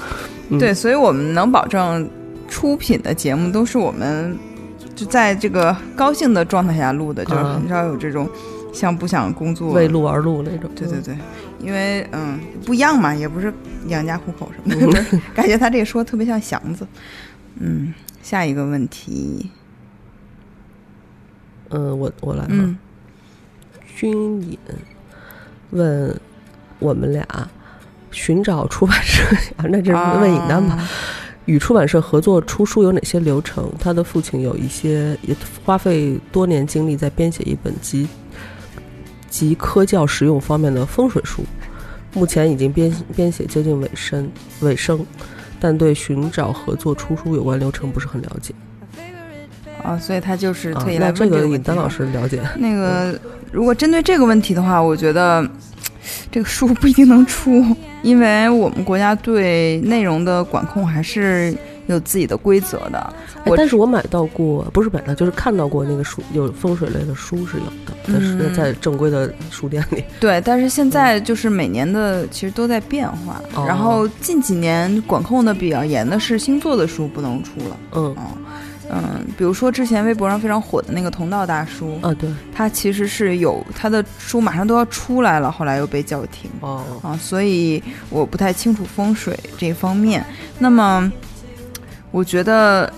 [0.50, 2.08] 嗯对，所以我们能保证
[2.46, 4.36] 出品的节目都是我们
[4.94, 8.28] 就在这个高兴的状态下录的，就是啊很少有这种
[8.74, 10.70] 像不想工作为路而路那种。
[10.74, 11.16] 对对对，
[11.60, 13.50] 因为嗯不一样嘛，也不是
[13.86, 16.86] 养家糊口什么的，感觉他这个说得特别像祥子。
[17.60, 19.48] 嗯，下一个问题，
[21.70, 22.48] 嗯，我我来吧。
[22.50, 22.76] 嗯
[23.96, 24.58] 军引
[25.70, 26.20] 问
[26.80, 27.24] 我们俩
[28.10, 29.22] 寻找出版社
[29.56, 30.74] 啊，那这是问尹丹吧？
[30.74, 30.88] 啊
[31.44, 33.70] 与出版社合作出书有哪些流程？
[33.78, 38.08] 他的父亲有一些也花费多年精力在编写一本集
[39.34, 41.42] 集科教实用方面的风水书，
[42.12, 45.04] 目前已经编编写接近尾声尾声，
[45.58, 48.54] 但对寻找合作出书有关流程不是很了解。
[49.82, 52.40] 啊，所以他就是啊特意来问这个问题嘛尹丹老师了解。
[52.58, 53.18] 那个，
[53.50, 55.44] 如果针对这个问题的话，我觉得
[56.30, 57.60] 这个书不一定能出，
[58.02, 61.52] 因为我们国家对内容的管控还是
[61.86, 63.14] 有自己的规则的。
[63.44, 70.02] 我哎但是我买到过，不是买到，就是看到过那个书，有风水类的书是有的，但是嗯在正规的书店里。
[70.20, 77.76] 对，但是现在就是每年的其实都在变化，哦然后近几年管控的比较严的是星座的书不能出了。
[77.92, 78.24] 嗯嗯
[78.90, 86.50] 嗯，比如说之前微博上非常火的那个同道大叔，啊，对，他其实是有他的书马上都要出来了，后来又被叫停。
[86.60, 90.24] 哦，啊，所以我不太清楚风水这方面。
[90.58, 91.10] 那么，
[92.14, 92.92] 我觉得，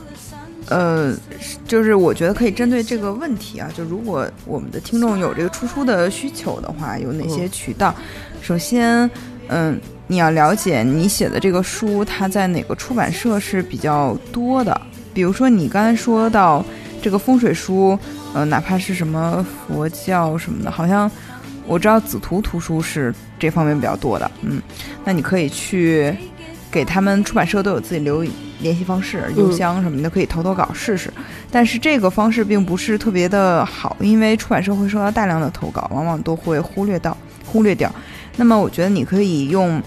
[0.68, 7.94] 呃，是就是我觉得可以针对这个问题啊，就如果我们的听众有这个出书的需求的话，有哪些渠道？
[8.42, 9.10] 首先，
[9.48, 14.78] 嗯，你要了解你写的这个书，它在哪个出版社是比较多的。
[15.14, 16.62] 比如说，你刚才说到
[17.00, 17.98] 这个风水书，
[18.34, 21.10] 呃，哪怕是什么佛教什么的，好像
[21.66, 24.60] 我知道紫图图书是这方面比较多的，嗯，
[25.06, 26.14] 那你可以去
[26.76, 28.22] 给他们出版社都有自己留
[28.60, 31.10] 联系方式、邮箱什么的，可以投投稿试试。
[31.50, 37.90] 但是这个方式并不是特别的好，因为出版社会收到大量的投稿，往往都会忽略到忽略掉。
[38.36, 39.82] 那么我觉得你可以用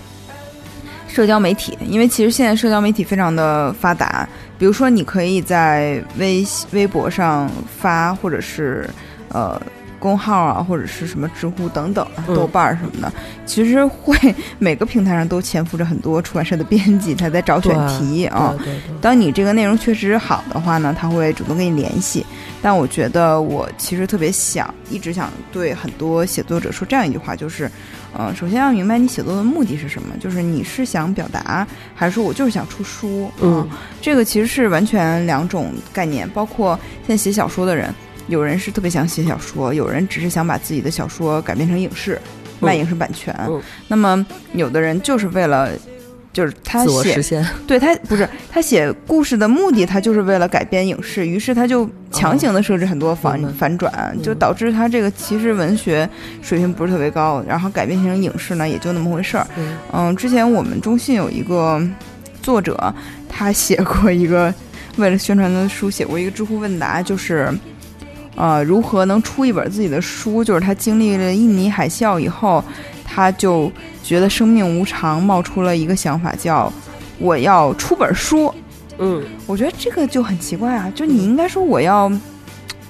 [1.08, 7.48] 社交媒体，因为其实现在社交媒体非常的发达，比如说你可以在微微博上
[7.80, 8.90] 发，或者是
[9.28, 9.62] 呃
[10.00, 13.12] 公号啊，或者是什么知乎等等、啊豆瓣儿什么的，
[13.46, 14.16] 其实会
[14.58, 18.56] 每个平台上都潜伏着很多出版社的编辑，他在找选题啊。
[18.58, 22.26] 对对对，当你这个内容确实好的话呢，他会主动跟你联系。
[22.62, 27.72] 但我觉得我其实特别想，一直想对很多写作者说这样一句话，就是，
[28.14, 33.32] 呃，首先要明白你写作的目的是什么，就是你是想表达，还是说我就是想出书？
[33.42, 33.66] 嗯，
[34.02, 36.30] 这个其实是完全两种概念。
[36.32, 37.96] 包括现在写小说的人，
[38.30, 42.18] 有人是特别想写小说，有人只是想把自己的小说改编成影视，
[42.62, 43.36] 卖影视版权。
[43.48, 45.70] 嗯那么有的人就是为了。
[46.32, 47.46] 就是他写自我实现。
[47.66, 56.08] 对他不是他写故事的目的，他就是为了改编影视，于是他就强行的设置很多反、反转，嗯就导致他这个其实文学
[56.44, 59.48] 水平不是特别高，然后改编成影视呢也就那么回事儿。
[59.58, 61.82] 嗯嗯，之前我们中信有一个
[62.44, 62.94] 作者，
[63.28, 64.54] 他写过一个
[64.98, 67.52] 为了宣传的书，写过一个知乎问答，就是。
[68.40, 70.42] 呃，如何能出一本自己的书？
[70.42, 72.64] 就是他经历了印尼海啸以后，
[73.04, 73.70] 他就
[74.02, 76.72] 觉得生命无常，冒出了一个想法，叫
[77.20, 78.52] 我要出本书。
[78.98, 82.10] 嗯我觉得这个就很奇怪啊，就你应该说我要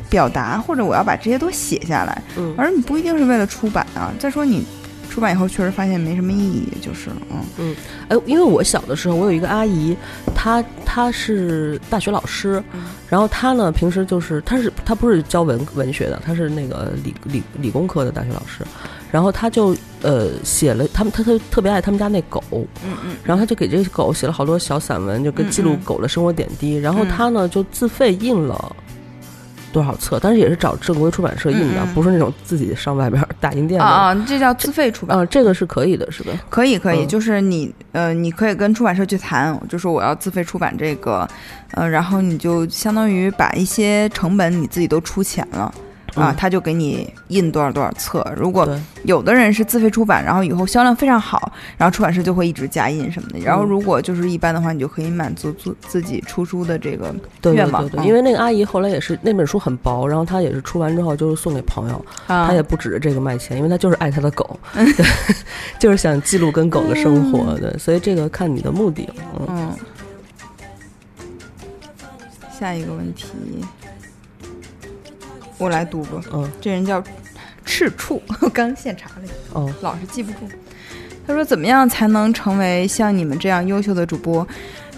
[0.08, 4.14] 表达，或者我要把这些都写下来，嗯而你不一定是为了出版啊。
[4.20, 4.64] 再说你
[5.10, 7.76] 出版以后确实发现没什么意义，就是嗯，嗯
[8.08, 9.96] 哎，因为我小的时候，我有一个阿姨，
[10.36, 12.64] 她她是大学老师，
[13.10, 18.64] 然后她呢平时就是她是她不是教文文学的，她是那个理理理工科的大学老师，
[19.12, 23.16] 然后她就呃写了他们她特特别爱他们家那狗，嗯嗯。
[23.24, 27.08] 然后她就给这个狗写了好多小散文，就跟记录狗的生活点滴，然后嗯。
[27.10, 28.76] 她呢就自费印了。
[29.72, 30.20] 多少册？
[30.22, 33.86] 但是也是找正规出版社印的，嗯嗯不是那种自己上外边打印店的。
[33.86, 35.18] 啊啊，这叫自费出版。
[35.18, 36.32] 啊，这个是可以的，是吧？
[36.50, 41.28] 可以可以，嗯就是你呃，你可以跟出版社去谈，就说我要自费出版这个，
[41.72, 45.74] 呃，然后你就相当于把一些成本你自己都出钱了。
[46.16, 46.36] 啊，嗯。
[46.36, 48.26] 他就给你印多少多少册。
[48.36, 48.68] 如果
[49.04, 53.40] 有的人是自费出版，然后以后销量非常好，然后出版社就会一直加印什么的。
[53.40, 57.14] 然后嗯如果就是一般的话，你就可以满足自自己出书的这个
[57.54, 57.84] 愿望。
[57.88, 58.08] 对对，嗯。
[58.08, 62.48] 因为那个阿姨后来也是那本书很薄，然后她也是出完之后就是送给朋友，啊。
[62.48, 65.06] 她也不指着这个卖钱，因为她就是爱她的狗，对，
[65.80, 69.10] 就是想记录跟狗的生活，对，所以这个看你的目的
[69.48, 69.74] 嗯。
[72.60, 73.28] 下一个问题，
[75.60, 76.20] 我来读吧。
[76.34, 77.04] 嗯这人叫
[77.64, 80.40] 赤处，我 刚现查了一下，哦，老是记不住。
[81.28, 84.48] 他说：“怎么样才能成为像你们这样优秀的主播？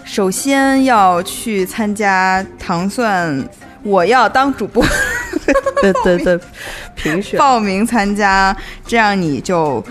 [0.02, 3.46] 首先要去参加糖蒜，
[3.82, 4.82] 我要当主播，
[5.82, 6.40] 对对对，
[6.94, 9.84] 评选，报名参加，这样你就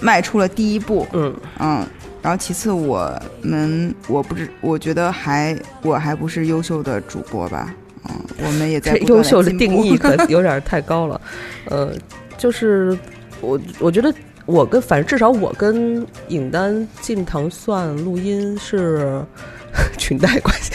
[0.00, 1.06] 迈出了第一步。
[1.12, 1.86] 嗯，嗯，
[2.22, 7.72] 然后其次我们我不知，我觉得还我还不是优秀的主播吧。
[8.08, 11.20] 嗯，我们也在优秀的定义可 有点太高了，
[11.66, 11.90] 呃，
[12.36, 12.96] 就是
[13.40, 14.12] 我我觉得
[14.46, 19.22] 我跟反正至少我跟影丹进糖蒜录音是
[19.98, 20.72] 裙带关系，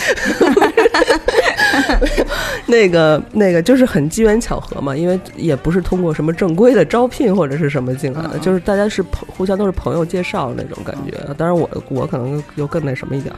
[2.66, 11.18] 那个那个就是很机缘巧合嘛，因为也不是通过什么正规的招聘或者是什么进来的，就是大家是朋互相都是朋友介绍那种感觉。
[11.36, 13.34] 当然我我可能又更那什么一点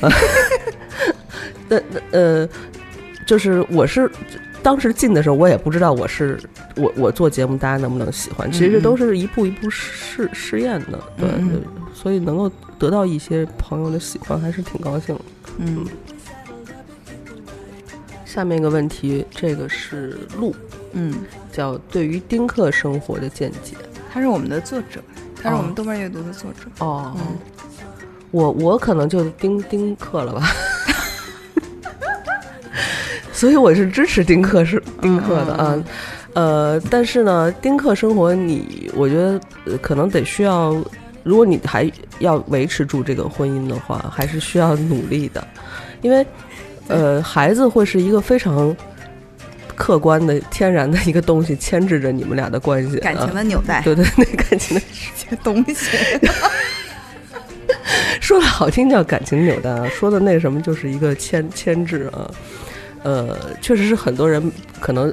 [0.00, 0.12] 儿，啊
[1.68, 2.48] 那那呃，
[3.30, 4.10] 就是我是。
[4.60, 6.38] 当时进的时候，我也不知道我是
[6.76, 11.28] 我我做节目大家能不能喜欢，其实都是一步一步试试验的，对
[11.94, 15.22] 所以能够得到一些朋友的喜欢，还是挺高兴的。
[15.58, 15.86] 嗯
[18.26, 20.54] 下面一个问题，这个是路，
[20.92, 21.14] 嗯，
[21.50, 23.76] 叫对于丁克生活的见解。
[24.12, 25.00] 他是我们的作者，
[25.42, 26.68] 他是我们哦豆瓣阅读的作者。
[26.80, 27.38] 哦嗯
[28.30, 30.42] 我我可能就丁丁克了吧，
[33.40, 35.72] 所以我是支持丁克是丁克的啊。
[35.74, 35.84] 嗯
[36.34, 40.76] 呃，但是呢，丁克生活你，我觉得、呃可能得需要，
[41.22, 45.42] 如果你还要维持住这个婚姻的话，还是需要努力的，
[46.02, 46.24] 因为
[46.86, 48.76] 呃，孩子会是一个非常
[49.74, 54.82] 客观的、天然的一个东西，牵制着你们俩的关系，感情啊的纽带，对对，那感情的
[55.16, 55.96] 这个东西。
[58.20, 62.30] 说的好听叫感情纽带啊，说的那什么就是一个牵牵制啊，
[63.02, 65.12] 呃，确实是很多人可能。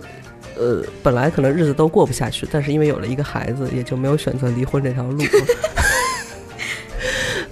[0.60, 5.20] 呃，本来可能日子都过不下去，但是因为有了一个孩子，也就没有选择离婚这条路。
[5.20, 5.28] 对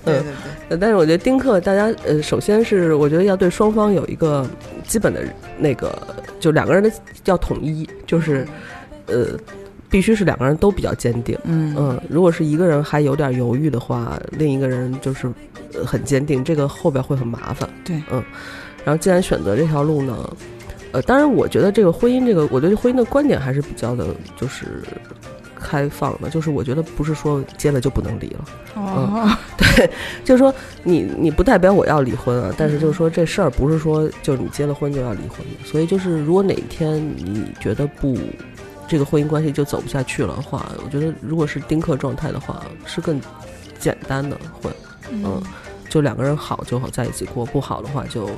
[0.04, 0.24] 对对，
[0.70, 4.44] 呃但是我觉得丁克，大家呃，首先是我觉得要对双方有一个
[4.88, 5.22] 基本的
[5.60, 5.96] 那个，
[6.40, 6.92] 就两个人的
[7.26, 8.44] 要统一，就是
[9.06, 9.38] 呃，
[9.88, 11.38] 必须是两个人都比较坚定。
[11.44, 15.32] 嗯嗯，如果是一个人还有点犹豫的话，另一个人就是、
[15.76, 17.70] 呃、很坚定，这个后边会很麻烦。
[17.84, 18.24] 对，嗯，
[18.86, 20.38] 然后既然选择这条路呢，
[20.94, 24.06] 呃，当然我觉得这个婚姻，这个我对婚姻的观点还是比较的，
[24.38, 24.82] 就是
[25.60, 28.46] 开放的，就是我觉得不是说结了就不能离了，
[28.76, 29.30] 哦，
[30.24, 38.18] 就是说你你不代表我要离婚啊，但是就是说这事儿不是说就是你结了婚就要离婚的，所以就是如果哪一天你觉得不。
[38.88, 43.20] 这个婚姻关系就走不下去了的话，我觉得如果是丁克状态的话，是更
[43.80, 44.70] 简单的会，
[45.10, 45.42] 嗯，
[45.90, 48.30] 就两个人好就好在一起过，不好的话就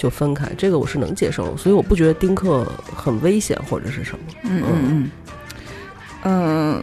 [0.00, 2.64] 就分开，这个我是能接受，所以我不觉得丁克
[2.96, 4.24] 很危险或者是什么。
[4.44, 5.10] 嗯嗯
[6.24, 6.82] 嗯，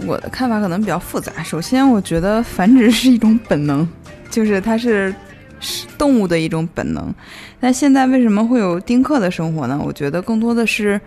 [0.00, 1.42] 嗯，我的看法可能比较复杂。
[1.42, 3.86] 首先，我觉得繁殖是一种本能，
[4.30, 5.14] 就是它是
[5.60, 7.14] 是动物的一种本能。
[7.60, 9.78] 但现在为什么会有丁克的生活呢？
[9.84, 10.98] 我觉得更多的是，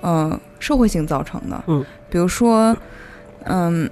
[0.00, 1.62] 呃，社会性造成的。
[1.68, 2.76] 嗯，比如说，
[3.44, 3.88] 嗯。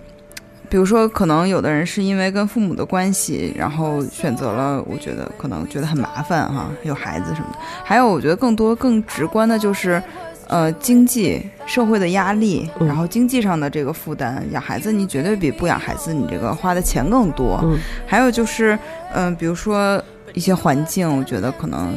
[0.73, 7.59] 比如说，可能有的人是因为跟父母的关系，然后选择了，我觉得可能觉得很麻烦哈，有孩子什么的。
[7.85, 10.03] 还有，我觉得更多更直观的就是，
[10.49, 17.61] 呃，经济社会的压力，嗯然后经济上的这个负担，养孩子你绝对比不养孩子你这个花的钱更多。
[17.65, 18.79] 嗯还有就是，
[19.13, 20.03] 嗯、比如说
[20.33, 21.95] 一些环境，我觉得可能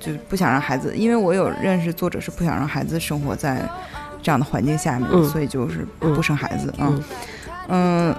[0.00, 3.68] 就不想让孩子，因为我有认识作者是不想让孩子生活在
[4.22, 6.88] 这样的环境下面，嗯所以就是嗯不生孩子啊。
[6.90, 7.02] 嗯
[7.68, 8.14] 嗯，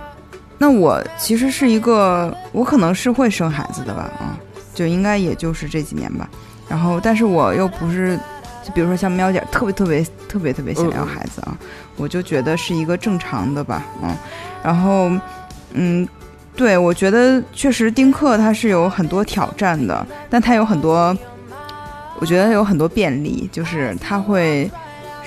[0.57, 4.37] 那我其实是一个，我可能是会生孩子的吧，啊、
[4.73, 6.29] 就应该也就是这几年吧。
[6.67, 8.17] 然后，但是我又不是，
[8.63, 11.57] 就比如说像喵姐特别特别特别特别想要孩子啊，
[11.97, 14.15] 我就觉得是一个正常的吧，嗯。
[14.63, 15.11] 然后，
[15.73, 16.07] 嗯，
[16.55, 21.15] 对我觉得确实丁克它是有很多挑战的，但它有很多，
[22.19, 24.71] 我觉得有很多便利，就是它会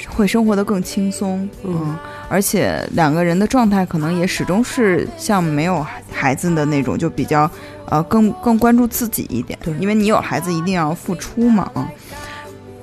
[0.08, 1.96] 会生活的更轻松，嗯，
[2.28, 7.50] 而且两个人的状态可能也始终是像没有孩子的那种，就比较
[7.86, 11.88] 呃更更关注自己一点，对因为你有孩子一定要付出嘛，啊。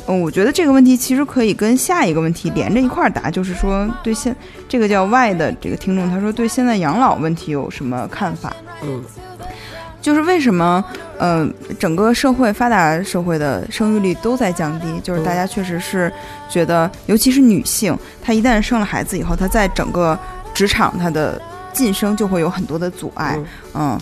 [0.07, 4.35] 嗯，我觉得这个问题其实可以跟下一个问题连着一块儿答，就是说对现
[4.69, 8.53] 这个叫 Y 的这个听众，他说对现在养老问题有什么看法？
[8.83, 9.03] 嗯
[10.01, 10.85] 就是为什么，
[11.17, 11.47] 呃，
[11.79, 16.11] 整个社会发达社会的生育率都在降低，就是大家确实是
[16.49, 20.17] 觉得，尤其是女性，她一旦生了孩子以后，她在整个
[20.53, 21.41] 职场她的
[21.73, 23.37] 晋升就会有很多的阻碍，
[23.73, 23.99] 嗯。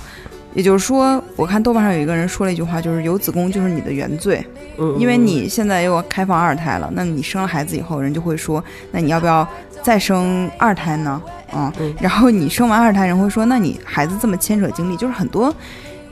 [0.55, 4.45] 也就是说，我看豆瓣上有一个人说了一句话，就是有子宫就是你的原罪，
[4.77, 9.47] 嗯，因为你现在又开放二胎了，那你生了孩子以后，人就会说，那你要不要
[9.81, 11.19] 再生二胎呢？
[11.51, 15.51] 啊、嗯然后你生完二胎，人会说，那你孩子这么牵扯精力，就是很多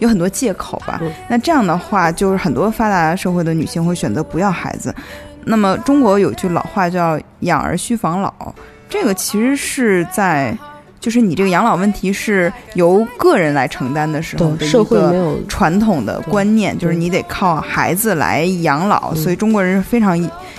[0.02, 0.99] 有很多借口吧。
[1.02, 4.93] 嗯那这样的话，就是很多发达社会的女性会选择不要孩子。
[5.45, 8.32] 那么中国有句老话叫“养儿需防老”，
[8.89, 10.56] 这个其实是在。
[10.99, 20.16] 就是你这个养老问题是由个人来承担的时候的，一社会个传统的观念，就是你得靠孩子来养老，嗯所以中国人是非常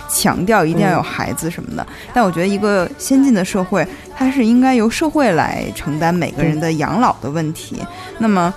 [0.08, 1.86] 强调一定要有孩子什么的。
[2.12, 3.86] 但我觉得一个先进的社会，
[4.16, 7.80] 它是应该由社会来承担每个人的养老的问题。
[8.18, 8.52] 那么，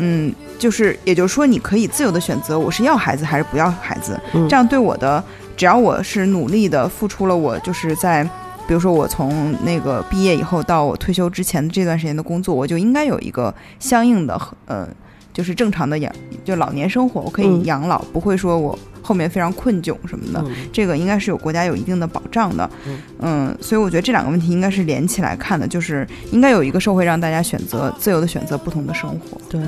[0.00, 4.20] 嗯，就是也就是说，你可以自由的选择，我是要孩子还是不要孩子。
[4.34, 5.22] 嗯这样对我的，
[5.56, 8.28] 只要我是努力的付出了，我就是在。
[8.68, 14.86] 比如说，我从那个毕业以后到我退休之前的这段时间的工作，我就应该有一个相应的，呃，
[15.32, 18.78] 就是正常的养，就老年生活，我可以嗯养老，不会说我
[19.10, 20.40] 后面非常困窘什么的。
[20.46, 29.40] 嗯这个应该是有国家有一定的保障的，嗯嗯，所以我觉得这两个问题应该是连起来看的，就是应该有一个社会让大家选择自由的选择不同的生活。
[29.48, 29.60] 对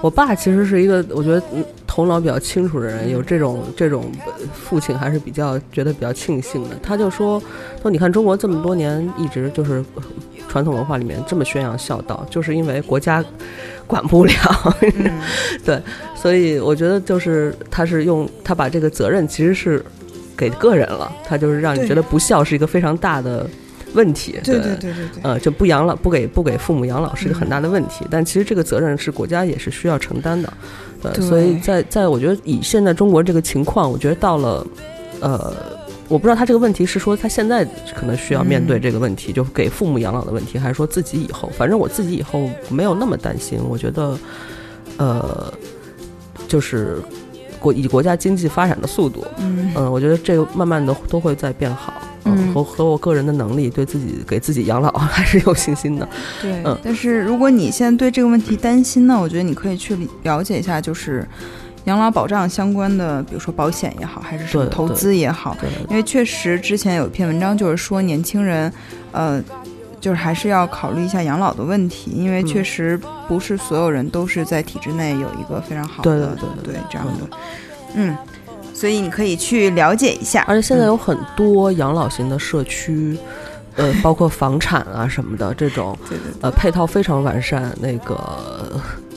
[0.00, 6.76] 我爸其实是一个，我觉得嗯头脑比较清楚的人，有这种这种呃父亲还是比较觉得比较庆幸的。
[6.82, 7.40] 他就说，
[7.80, 10.02] 说你看中国这么多年一直就是呃
[10.48, 13.24] 传统文化里面这么宣扬孝道，就是因为国家
[13.86, 14.32] 管不了，
[14.82, 15.10] 嗯
[16.20, 19.84] 所以我觉得就是他是用他把这个责任其实是
[20.36, 23.48] 给个人了，他就是让你觉得不孝是一个非常大的
[23.94, 24.32] 问题。
[24.42, 30.52] 对对对对对，呃，就不养老，不给不给父母养老是一个很大的问题，但其实这个责任是国家也是需要承担的，
[31.02, 34.66] 呃，所以在在我觉得以现在中国这个情况，我觉得到了，
[35.20, 35.54] 呃，
[36.08, 37.64] 我不知道他这个问题是说他现在
[37.94, 38.82] 可能需要面对嗯。
[38.82, 44.18] 这个问题，就给父母养老的问题，还是说自己以后，反正我自己以后没有那么担心，我觉得，
[44.96, 45.52] 呃，
[46.48, 46.98] 就是
[47.60, 51.92] 国以国家经济发展的速度，嗯嗯，我觉得这个慢慢的都会在变好。
[52.24, 56.06] 嗯和和我个人的能力，对自己给自己养老 还是有信心的。
[56.42, 56.76] 对嗯。
[56.84, 61.26] 但是如果你现在对这个问题担心呢，我觉得你可以去了解一下，就是
[61.84, 68.70] 养老保障相关的，比如说保险也好，还是什么投资也好，对，因为确实之前有一篇文章就是说年轻人，
[69.12, 69.42] 呃，
[70.00, 72.46] 就是还是要考虑一下养老的问题，因为嗯。
[72.46, 77.36] 确实不是所有人都是在体制内有一个非常好的对对对对这样的，
[77.94, 78.16] 嗯，
[78.72, 83.18] 所以你可以去了解一下，而且现在有很多养老型的社区，
[83.76, 87.70] 呃，包括房产啊什么的 这种，对对对，呃，配套非常完善。
[87.80, 88.18] 那个，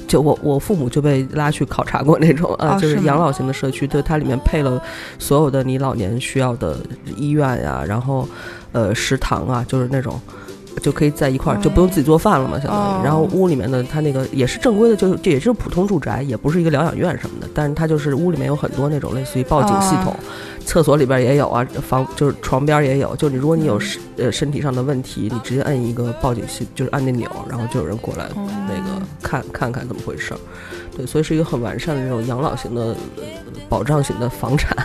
[0.08, 4.82] 就我我父母就被拉去考察过那种啊，哦就是是养老型的社区，对它里面配了
[5.20, 6.78] 所有的你老年需要的
[7.16, 8.28] 医院呀，然后
[8.74, 10.20] 呃食堂啊，就是那种。
[10.82, 13.06] 就可以在一块儿，就不用自己做饭了嘛，相当哦于。
[13.06, 17.48] 然后屋里面的它那个也是正规的，就是这也是普通住宅，也不是一个疗养院什么的。
[17.54, 20.16] 但是它就是屋里面有很多那种类似于报警系统，
[20.66, 23.16] 厕所里边也有啊，房就是床边也有。
[23.16, 28.30] 就你如果你有身呃身体上的问题，你直接摁一个报警系，就是按那钮，然后就有人过来
[28.68, 30.40] 那个看看看怎么回事儿。
[30.96, 33.24] 对，所以是一个很完善的这种养老型的、呃
[33.70, 34.76] 保障型的房产，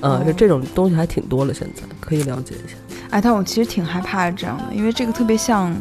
[0.00, 2.76] 呃，就哦这种东西还挺多了，现在可以了解一下。
[3.10, 5.72] 哎，但我其实挺害怕这样的，因为这个特别像，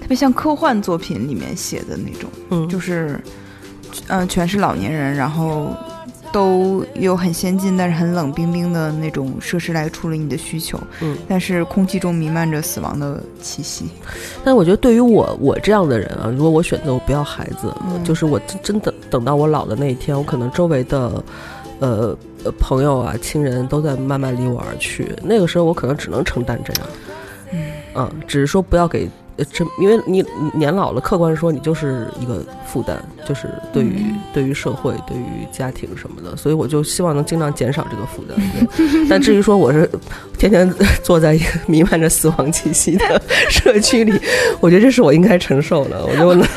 [0.00, 2.30] 特别像科幻作品里面写的那种。
[2.50, 3.20] 嗯，就是，
[4.08, 5.68] 嗯、全是老年人，然后
[6.32, 13.84] 都有很先进但是很冷冰冰的那种设施来处理你的需求，嗯，但是空气中弥漫着死亡的气息。
[14.42, 21.22] 但我觉得对于我我这样的人啊，如果我选择我不要孩子，嗯就是我真真的等到我老的那一天，我可能周围的
[21.80, 22.16] 呃呃
[22.58, 26.82] 朋友啊、亲人都在慢慢离我而去，那个时候我可能只能承担这样。
[27.94, 30.24] 嗯，只是说不要给呃，这因为你
[30.54, 38.36] 年老了，客观说你就是一个负担，就是对于、嗯对于社会、对于家庭什么的，所以我就希望能尽量减少这个负担。
[38.76, 39.88] 对但至于说我是
[40.38, 40.70] 天天
[41.02, 43.20] 坐在一个弥漫着死亡气息的
[43.50, 44.18] 社区里，
[44.60, 46.48] 我觉得这是我应该承受的，我就能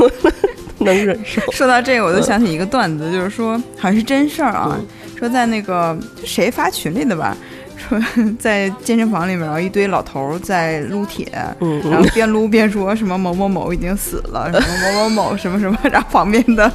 [0.79, 1.41] 能忍受。
[1.51, 4.79] 说到这个，我就想起一个段子，就是说好像是真事儿啊，
[5.17, 7.35] 说在那个谁发群里的吧，
[7.77, 7.99] 说
[8.37, 16.71] 在健身房里面，然后一堆老头儿在撸铁，嗯然后边撸边说什么某某某已经死了， 什么某某某什么什么，然后旁边的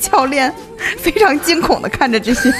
[0.00, 0.52] 教练
[0.98, 2.48] 非常惊恐的看着这些。
[2.50, 2.58] 人，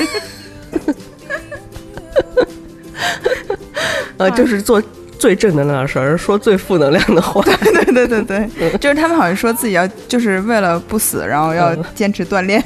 [4.18, 4.82] 呃，就是做
[5.18, 7.42] 最正能量的事儿，说最负能量的话。
[7.92, 11.84] 对对对对对，就是他们好像说自己要就是为了不死，然后要嗯。
[11.94, 12.62] 坚持锻炼。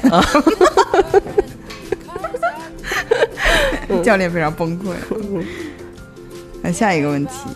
[4.03, 4.93] 教练非常崩溃。
[6.61, 7.49] 那下一个问题，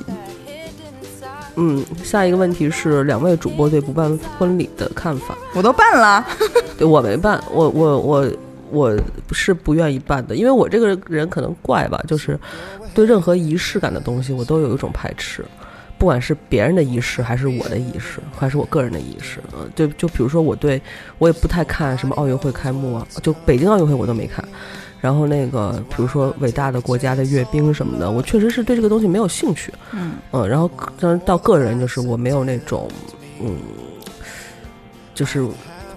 [1.56, 5.36] 嗯，下一个问题是两位主播对不办婚礼的看法。
[5.54, 6.26] 我都办了，
[6.78, 8.32] 对我没办，我我我
[8.70, 8.98] 我
[9.32, 12.40] 是不愿意办的，因为我这个人可能怪吧，就是
[12.94, 15.44] 对任何仪式感的东西，我都有一种排斥，
[15.98, 19.40] 不管是别人的仪式，还是我的仪式，还是我个人的仪式。
[19.54, 20.82] 嗯、就就比如说我对
[21.18, 24.48] 我也不太看什么奥运会开幕啊，就北京奥运会我都没看。
[25.02, 29.74] 然后那个，比如说伟大的国家的阅兵什么的，我确实是对这个东西没有兴趣。
[29.91, 32.88] 嗯嗯，然后但是到个人就是我没有那种，
[33.41, 33.58] 嗯，
[35.16, 35.43] 就是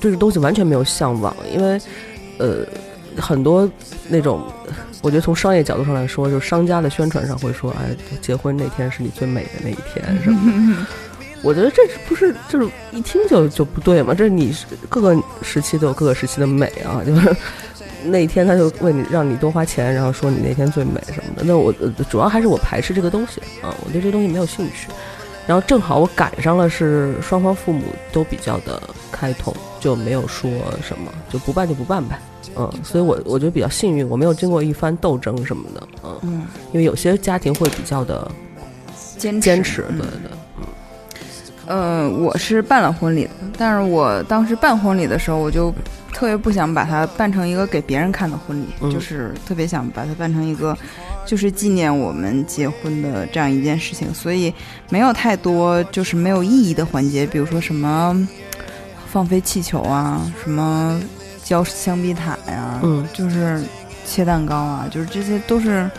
[0.01, 1.79] 对这东西完全没有向往，因为
[2.39, 2.67] 呃
[3.19, 3.71] 很多
[4.09, 4.43] 那种，
[5.03, 10.87] 我觉得从商业角度上来说，就是商家的宣传上会说，哎，结婚那天是你最美的那一天什么的。
[11.45, 14.15] 我觉得这是不是就是一听就就不对嘛？
[14.15, 14.57] 这是你
[14.89, 17.37] 各个时期都有各个时期的美啊，就是
[18.05, 21.43] 那一天他就为你让你多花钱，然后说你那天最美什么的。
[21.45, 24.89] 那我呃主要还是我排斥这个东西啊，我对这个东西没有兴趣。
[25.47, 27.83] 然后正好我赶上了是双方父母
[28.13, 28.83] 都比较的
[29.13, 30.51] 开通，就没有说
[30.83, 32.19] 什么就不办就不办呗。
[32.57, 35.89] 嗯，所以我我觉得比较幸运，我没有经过一番斗争什么的。
[36.03, 38.31] 嗯，嗯，因为有些家庭会比较的
[39.19, 40.31] 坚坚持，对对对。
[41.67, 45.73] 呃，我是办了婚礼的，但是我当时办婚礼的时候，我就
[46.15, 48.91] 特别不想把它办成一个给别人看的婚礼，嗯。
[48.91, 50.79] 就是特别想把它办成一个，
[51.27, 54.55] 就是纪念我们结婚的这样一件事情，所以
[54.89, 58.17] 没有太多就是没有意义的环节，比如说什么
[59.11, 61.01] 放飞气球啊，什么
[61.43, 63.07] 浇香槟塔呀、嗯。
[63.13, 63.63] 就是
[64.07, 65.91] 切蛋糕啊，就是这些都是，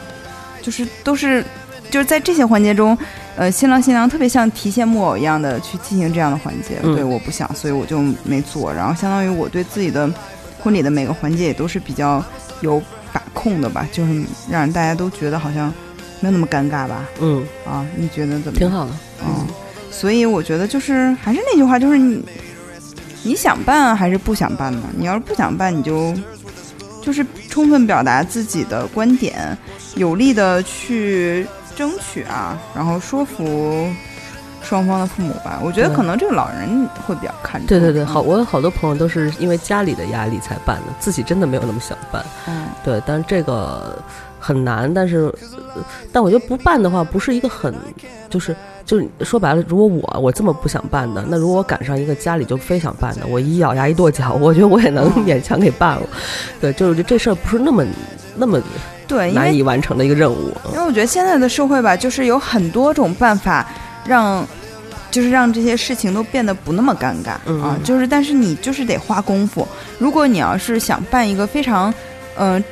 [0.61, 1.43] 就是都是，
[1.91, 2.97] 就是在这些环节中，
[3.37, 6.79] 呃，新郎新娘特别像提线木偶一样的去进行这样的环节。
[6.83, 8.73] 嗯对，我不想，所以我就没做。
[8.73, 10.09] 然后相当于我对自己的
[10.59, 12.23] 婚礼的每个环节也都是比较
[12.61, 12.81] 有
[13.11, 15.67] 把控的吧，就是让大家都觉得好像
[16.21, 17.05] 没有那么尴尬吧。
[17.19, 18.69] 嗯，啊，你觉得怎么样？
[18.69, 18.91] 挺好的。
[19.25, 19.45] 嗯，
[19.91, 22.23] 所以我觉得就是还是那句话，就是你
[23.23, 24.83] 你想办还是不想办呢？
[24.97, 26.13] 你要是不想办，你就
[27.01, 29.57] 就是充分表达自己的观点，
[29.95, 33.87] 有力的去争取啊，然后说服
[34.63, 35.59] 双方的父母吧。
[35.63, 37.67] 我觉得可能这个老人会比较看重。
[37.67, 42.25] 对对对，嗯好，，我有好多朋友都是因为家里的压力才办的，自己真的没有那么想办。
[42.47, 43.97] 嗯对，但是这个
[44.39, 45.33] 很难，但是，
[45.75, 47.73] 呃但我觉得不办的话，不是一个很，
[48.29, 48.55] 就是
[48.85, 56.03] 就是说白了，如果我我这么不想办的，那如果我赶上一个家里就非想办的，我一咬牙一跺脚，我觉得我也能嗯勉强给办了。
[56.61, 57.83] 对，就是这事儿不是那么
[58.35, 58.61] 那么
[59.07, 60.51] 对，难以完成的一个任务。
[60.65, 63.65] 嗯因为我觉得现在的社会吧，就是有很多种办法
[64.05, 64.45] 让，
[65.11, 67.77] 就是让这些事情都变得不那么尴尬、嗯啊。
[67.83, 69.67] 就是，但是你就是得花功夫。
[69.99, 71.93] 如果你要是想办一个非常，
[72.37, 72.63] 嗯、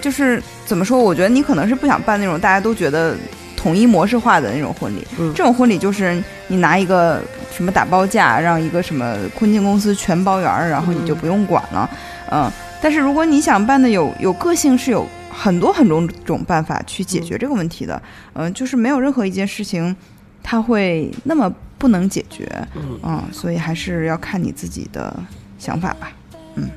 [0.00, 0.98] 就是怎么说？
[0.98, 3.16] 我觉得你可能是不想办那种大家都觉得
[3.56, 5.06] 统一模式化的那种婚礼。
[5.18, 7.20] 嗯这种婚礼就是你拿一个
[7.56, 11.90] 什么打包价，让一个什么婚庆公司全包圆儿，然后你就嗯不用管了。
[12.30, 12.50] 嗯，
[12.80, 15.06] 但是如果你想办的有有个性，是有
[15.42, 18.00] 很多很多种办法去解决这个问题的。
[18.34, 19.96] 嗯、就是没有任何一件事情
[20.42, 22.46] 它会那么不能解决。
[22.74, 25.16] 嗯嗯，所以还是要看你自己的
[25.58, 26.12] 想法吧。
[26.56, 26.68] 嗯，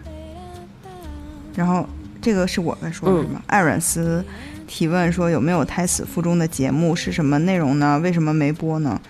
[1.54, 1.86] 然后
[2.22, 3.42] 这个是我在说的是吗？
[3.48, 4.24] 艾软斯
[4.66, 8.00] 提问说有没有胎死腹中的节目是什么内容呢？
[8.00, 9.02] 为什么没播呢？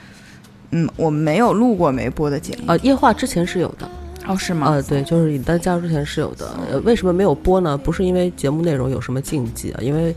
[0.72, 2.64] 嗯，我没有录过没播的节目。
[2.66, 3.88] 呃，夜话之前是有的，
[4.26, 4.72] 哦，是吗？
[4.72, 6.50] 呃，对，就是你单加入之前是有的。
[6.72, 7.78] 呃，为什么没有播呢？
[7.78, 10.16] 不是因为节目内容有什么禁忌啊，因为，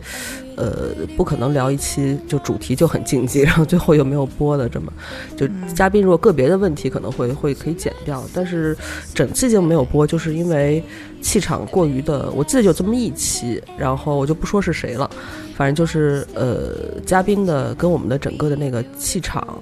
[0.55, 4.91] 呃，不可能聊一期就主题就很禁忌，然后最后又没有播的这么，
[5.35, 8.77] 就嘉宾如果个别的问题可能会会可以剪掉，但是
[9.13, 10.81] 整期节目没有播，就是因为
[11.21, 15.09] 气场过于的，我记得有这么一期，然后我就不说是谁了，
[15.55, 19.57] 反正就是呃，嘉宾的跟我们的整个的那个气场。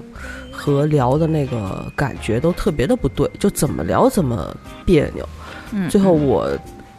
[0.66, 5.28] 和聊的那个感觉都特别的不对，就怎么聊怎么别扭。
[5.72, 6.50] 嗯最后我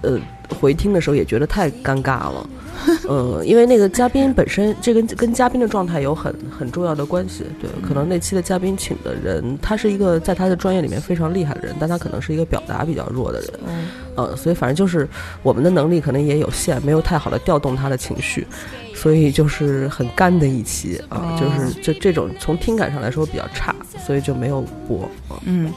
[0.03, 0.17] 呃
[0.49, 2.49] 回听的时候也觉得太尴尬了，
[3.09, 7.45] 呃，因为那个嘉宾本身，这跟跟嘉宾的状态有很很重要的关系。
[7.61, 13.51] 对，可能那期的嘉宾请的人，他是一个在他的专业里面非常厉害的人，但他可能是一个表达比较弱的人。
[13.67, 15.07] 嗯呃，所以反正就是
[15.43, 18.47] 我们的能力可能也有限，没有太好的调动他的情绪，
[18.95, 23.75] 所以就是很干的一期啊，哦就是就这种从听感上来说比较差，
[24.07, 25.03] 所以就没有播。
[25.29, 25.71] 啊嗯，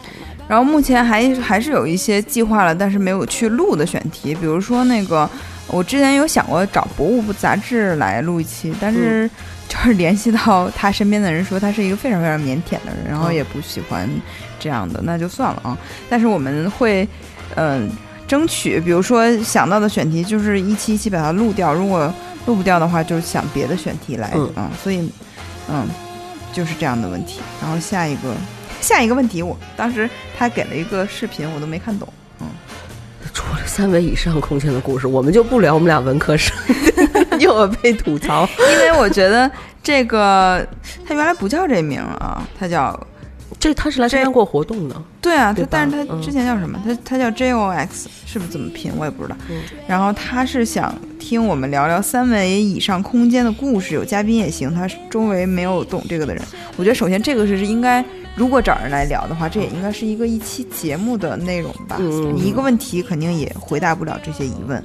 [0.49, 5.29] 然后目前还还是有一些计划了，但是没有去录的选题，比如说那个
[5.67, 9.29] 我之前有想过找博物部杂志来录一期，但是
[9.67, 14.09] 就是联系到他身边的人说他是一个非常非常腼腆的人，然后嗯也不喜欢
[14.59, 15.77] 这样的，那就算了啊。
[16.09, 17.07] 但是我们会
[17.53, 17.87] 嗯、
[18.27, 22.11] 争取，比如说想到的选题就是一期一期把它录掉，如果
[22.47, 24.71] 录不掉的话，就想别的选题来嗯啊。
[24.83, 25.07] 所以
[25.69, 25.87] 嗯，
[26.51, 27.39] 就是这样的问题。
[27.61, 28.33] 然后下一个。
[28.81, 32.07] 下一个问题，我当时他给了一个视频，我都没看懂。
[32.41, 32.47] 嗯
[33.31, 36.55] 除了三维以上空间的故事，我们就不聊我们俩文科生，
[37.39, 38.47] 又要被吐槽。
[38.57, 39.49] 因为我觉得
[39.83, 40.65] 这个
[41.07, 42.99] 他原来不叫这名儿啊，他叫
[43.59, 46.81] 这他是来参加过活动的，对啊，对他但是他嗯之前叫什么？
[46.83, 48.91] 他他叫 J O X，是不是怎么拼？
[48.97, 49.37] 我也不知道。
[49.49, 54.73] 嗯然后他是想听我们聊聊三维以上空间的故事，有嘉宾也行。
[54.73, 56.43] 他周围没有懂这个的人，
[56.75, 58.03] 我觉得首先这个是是应该，
[58.39, 61.97] 如果找人来聊的话，这也应该是一个一期节目的内容吧。
[61.99, 64.81] 嗯你一个问题肯定也回答不了这些疑问，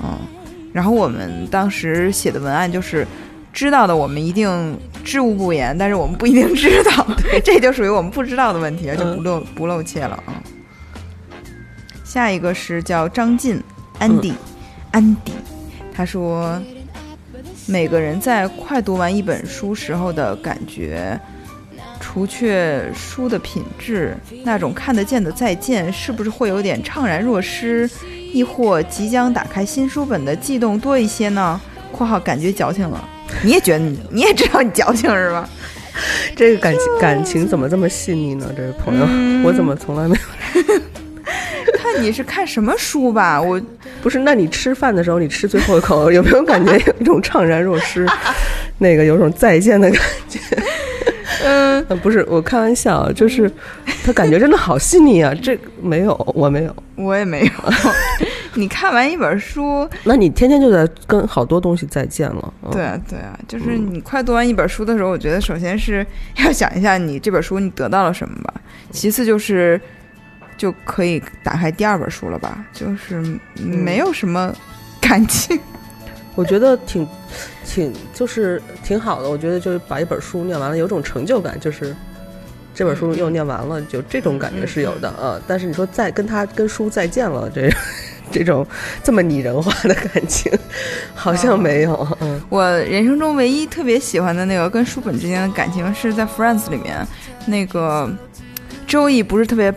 [0.00, 0.16] 嗯。
[0.72, 3.06] 然后我们当时写的文案就是。
[3.52, 7.06] 知道的我们一定知无不言，但是我们不一定知道，
[7.44, 10.42] 这就属于我们不知道的问题了，就不露、不露怯了啊。
[12.02, 13.62] 下一个是叫张晋
[14.00, 14.32] 安迪，
[14.90, 15.30] 安迪，
[15.94, 16.60] 他说
[17.66, 21.16] 每个人在快读完一本书时候的感觉，
[22.06, 27.88] 除却书的品质，那种看得见的再见，是不是会有点怅然若失，
[28.30, 31.58] 亦或即将打开新书本的悸动多一些呢
[31.90, 33.02] ？（括号感觉矫情了）
[33.42, 35.48] 你也觉得你你也知道你矫情是吧？
[36.36, 38.52] 这个感情感情怎么这么细腻呢？
[38.54, 40.14] 这位朋友，嗯我怎么从来没
[40.54, 40.62] 有？
[41.78, 43.40] 看你是看什么书吧？
[43.40, 43.60] 我
[44.02, 48.06] 不是，那你吃饭的时候，你吃最后一口，有没有感觉有一种怅然若失？
[48.78, 50.38] 那个有种再见的感觉？
[51.44, 53.50] 嗯， 呃，不是，我开玩笑，就是
[54.04, 55.32] 他感觉真的好细腻啊。
[55.42, 56.74] 这没有，我没有。
[56.96, 57.52] 我也没有。
[58.56, 62.54] 你看完一本书， 那你天天就在跟好多东西再见了。
[62.62, 68.54] 嗯、对啊，对啊，就是你快读完一本书的时候，我觉得首先是要想一下你这本书你得到了什么吧，
[68.90, 69.80] 其次就是
[70.56, 73.22] 就可以打开第二本书了吧，就是
[73.54, 74.54] 没有什么
[75.00, 75.58] 感情。
[76.34, 77.06] 我觉得挺
[77.64, 79.30] 挺就是挺好的。
[79.30, 81.94] 我觉得就是把一本书念完了，有种成就感，就是
[82.74, 85.40] 这本书又念完了，就这种感觉是有的啊。
[85.46, 87.70] 但是你说再跟他跟书再见了，这
[88.32, 88.66] 这种
[89.02, 90.50] 这么拟人化的感情，
[91.14, 92.08] 好像没有。
[92.20, 97.06] 嗯，我人生中唯一特别喜欢的那个跟书本之间的感情是在《Friends》里面，
[97.46, 98.10] 那个
[98.86, 99.72] 周易不是特别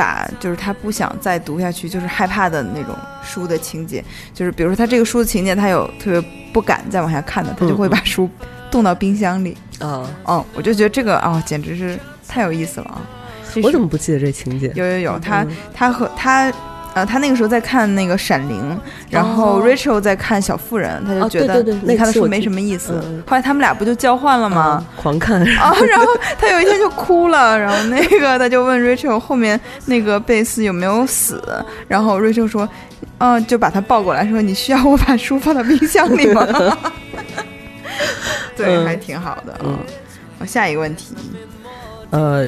[0.00, 8.26] 把就是他不想再读下去，就是害怕的那种书的情节，就是比如说他这个书的情节，他有特别不敢再往下看的，他就会把书
[8.70, 9.54] 冻到冰箱里。
[9.78, 13.02] 啊，嗯，我就觉得这个啊、简直是太有意思了啊！
[13.62, 14.72] 我怎么不记得这情节？
[14.74, 16.50] 有有有，他嗯他和他。
[16.94, 18.76] 呃，他那个时候在看那个《闪灵》，
[19.08, 23.00] 然后哦 Rachel 在看《小妇人》，他就哦觉得你看的书没什么意思。
[23.04, 24.60] 嗯后来他们俩不就交换了吗？
[24.60, 25.40] 啊狂看。
[25.56, 26.06] 啊， 然后
[26.38, 31.42] 他有一天就哭了，然后那个他就问 Rachel 后面那个贝斯有没有死，
[31.86, 32.68] 然后 Rachel 说，
[33.18, 36.44] 嗯、就把他抱过来说，你需要我把书放到冰箱里吗？
[38.56, 39.60] 对，嗯还挺好的啊。
[39.64, 39.78] 嗯
[40.38, 41.14] 好下一个问题，
[42.10, 42.46] 呃，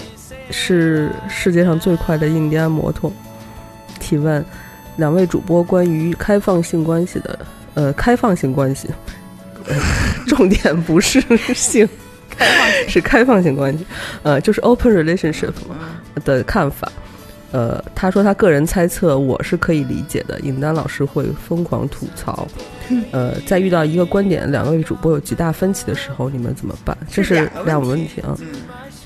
[0.50, 3.12] 是世界上最快的印第安摩托。
[4.02, 4.44] 提问：
[4.96, 7.38] 两位主播关于开放性关系的，
[7.74, 8.88] 呃，开放性关系，
[9.68, 9.76] 呃
[10.26, 11.20] 重点不是
[11.54, 11.88] 性，
[12.88, 13.86] 是开放性关系，
[14.24, 15.76] 呃，就是 open relationship 嘛
[16.24, 16.90] 的看法。
[17.52, 20.40] 呃，他说他个人猜测，我是可以理解的。
[20.40, 22.48] 尹丹老师会疯狂吐槽。
[23.10, 26.96] 呃，在遇到一个观点，两位主播有极大分歧的时候，你们怎么办？
[27.10, 28.34] 这是两个问题啊。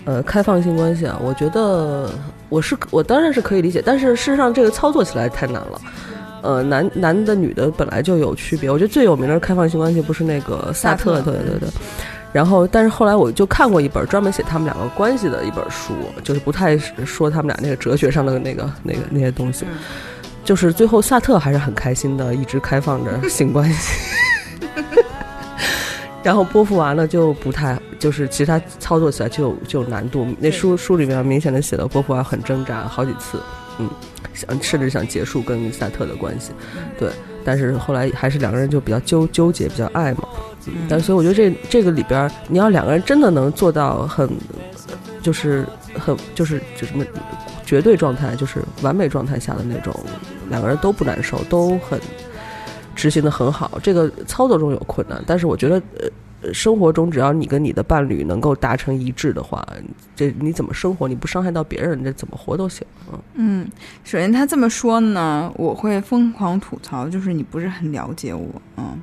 [0.05, 2.09] 呃，开放性关系啊，我觉得
[2.49, 5.81] 我是我当然是可以理解，但是事实上这个操作起来太难了。
[6.43, 11.69] 呃，男男的女的本来就有区别，我觉得最有名的开放性关系不是那个萨特，对对对。
[12.33, 19.65] 然后，但是后来我就看过一本专门写他们两个关系的一本书，就是不太说他们俩那个哲学上的那个那个那些东西。
[20.45, 23.95] 就是最后萨特还是很开心的，一直开放着性关系。
[26.27, 30.27] 然后波伏娃呢就不太，就是其实他操作起来就有就有难度。
[30.41, 33.41] 那书书里面明显的写了波伏娃很挣扎好几次，
[33.79, 33.89] 嗯，
[34.35, 36.51] 想甚至想结束跟萨特的关系，
[36.99, 37.13] 对，
[37.45, 40.25] 但是后来还是两个人就比较纠纠结，比较爱嘛。
[40.67, 44.29] 嗯，但所以我觉得这这个里边，你要两个人真的能做到很，
[45.23, 45.65] 就是
[45.95, 47.05] 很就是就什么
[47.65, 49.95] 绝对状态，就是完美状态下的那种，
[50.51, 52.01] 两个人都不难受，都很
[52.97, 53.79] 执行的很好。
[53.81, 55.81] 这个操作中有困难，但是我觉得
[56.43, 59.65] 呃，生活中只要你跟你的伴侣能够达成一致的话，
[60.17, 62.85] 这你怎么生活，你不伤害到别人，这怎么活都行。
[63.13, 63.69] 嗯嗯，
[64.03, 68.99] 首先他这么说呢，我会疯狂吐槽，就是你不是很了解我，嗯。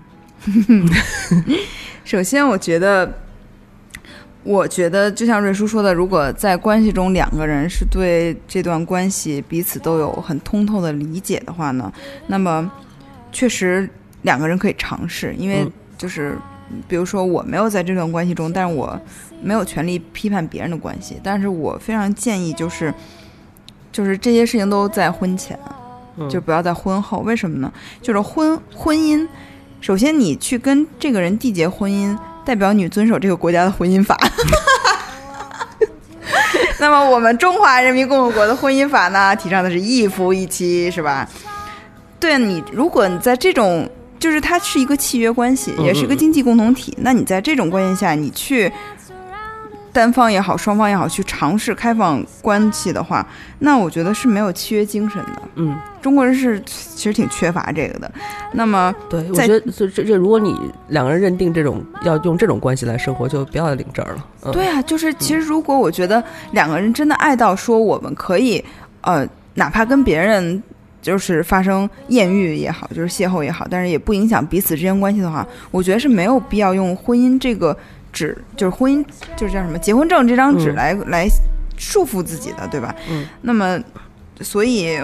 [2.04, 3.10] 首先，我觉得，
[4.44, 11.90] 我觉得就像瑞叔说的，如果在关系中两个人是对这段关系彼此都有很通透的理解的话呢，
[12.28, 12.70] 那么
[13.34, 13.90] 确实
[14.22, 16.38] 两个人可以尝试，因为就是
[16.88, 18.98] 比如说我没有在这段关系中，但是我
[19.42, 22.94] 没有权利批判别人的关系，但是我非常建议就是
[23.92, 25.60] 就是这些事情都在婚前，
[26.30, 27.20] 就不要在婚后。
[27.20, 27.70] 为什么呢？
[28.02, 29.28] 就是婚婚姻。
[29.82, 34.18] 首先，你去跟这个人缔结婚姻，代表你遵守这个国家的婚姻法。
[36.80, 41.28] 那么，我们中华人民共和国的婚姻法呢，提倡的是一夫一妻，是吧？
[42.24, 43.86] 对你，如果你在这种，
[44.18, 48.72] 就是它是一个契约关系，也是一个经济共同体，那你在这种关系下，你去。
[49.92, 53.24] 单方也好，双方也好，去尝试开放关系的话，
[53.60, 55.42] 那我觉得是没有契约精神的。
[55.54, 58.12] 嗯，中国人是其实挺缺乏这个的。
[58.54, 60.58] 那么，对，我觉得这这，如果你
[60.88, 64.52] 两个人认定这种要用这种关系来生活，就不要领证了。
[64.52, 68.64] 对啊，就是其实如果我觉得两个人真的爱到说我们可以，
[69.02, 70.64] 呃，哪怕跟别人
[71.04, 77.78] 就是发生艳遇也好，就是邂逅也好，但是也不影响彼此之间关系的话，我觉得是没有必要用婚姻这个。
[78.14, 79.04] 纸就是婚姻，
[79.36, 81.28] 就是叫什么结婚证这张纸来来
[81.80, 82.94] 束缚自己的，对吧？
[83.10, 83.26] 嗯。
[83.42, 83.82] 那么，
[84.40, 85.00] 所以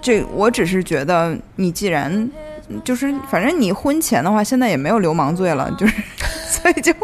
[0.00, 2.30] 这我只是觉得，你既然
[2.84, 5.94] 就是反正你婚前的话，现在也没有流氓罪了，就是
[6.48, 6.94] 所以就。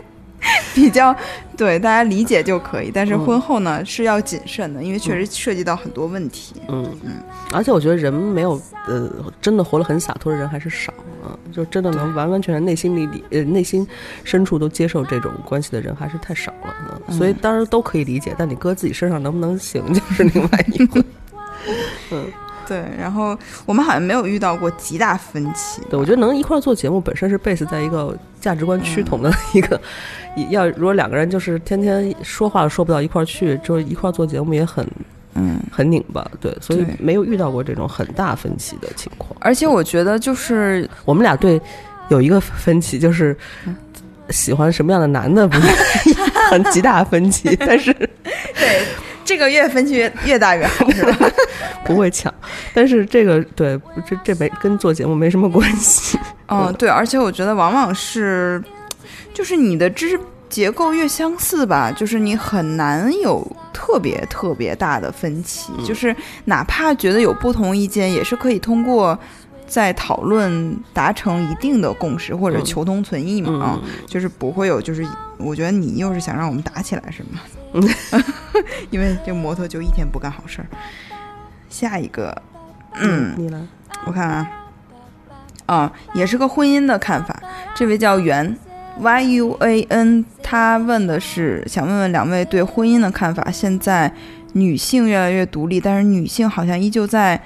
[0.75, 1.15] 比较
[1.57, 6.55] 对大家理解就可以，但是婚后呢是要谨慎的，因为确实涉及到很多问题。
[6.69, 7.23] 嗯嗯，
[7.53, 13.87] 而且我觉得人没有呃真的活得很洒脱的人还是少啊，就真的能完完全全内心里里呃内心
[14.25, 17.01] 深处都接受这种关系的人还是太少了。
[17.13, 21.05] 所以当然都可以理解，但你搁自己身上能不能行就是另外一回。
[22.11, 22.27] 嗯。
[22.73, 25.83] 对，然后我们好像没有遇到过极大分歧。
[25.91, 29.79] 对，我觉得能一块儿做节目本身是 base 在一个价值观趋同的 一个，
[30.49, 34.87] 要如果两个人就是天天说话说不到一块儿去，就是一块儿做节目也很，
[35.35, 36.27] 嗯，很拧巴。
[36.41, 39.37] 对，所以没有遇到过这种很大分歧的情况。
[39.39, 41.61] 而且我觉得就是我们俩对
[42.09, 43.37] 有一个分歧，就是
[44.31, 45.67] 喜欢什么样的男的不是
[46.51, 47.93] 很极大分歧，但是
[48.57, 48.83] 对。
[49.25, 51.29] 这个越分歧越越大越好，是吧？
[51.85, 52.33] 不会抢，
[52.75, 56.19] 但是这个对，这这没跟做节目没什么关系。
[56.49, 58.63] 嗯，对，而且我觉得往往是，
[59.33, 60.19] 就是你的知识
[60.49, 65.73] 结构越相似吧，就是你很难有特别特别大的分歧。
[65.85, 66.15] 就是
[66.45, 69.19] 哪怕觉得有不同意见，也是可以通过
[69.73, 73.65] 在讨论达成一定的共识或者求同存异嘛。
[73.65, 75.03] 啊，就是不会有，就是
[75.39, 77.41] 我觉得你又是想让我们打起来，是吗？
[77.73, 77.83] 嗯，
[78.91, 80.67] 因为这摩托就一天不干好事儿。
[81.71, 82.37] 下一个，
[83.01, 83.59] 嗯，你来，
[84.05, 84.51] 我看啊，
[85.65, 87.43] 啊，也是个婚姻的看法。
[87.75, 88.55] 这位叫袁
[88.99, 93.51] Y U A N，他问的是想问问两位对婚姻的看法。
[93.51, 94.13] 现在
[94.53, 97.41] 女性越来越独立，但是女性好像依旧在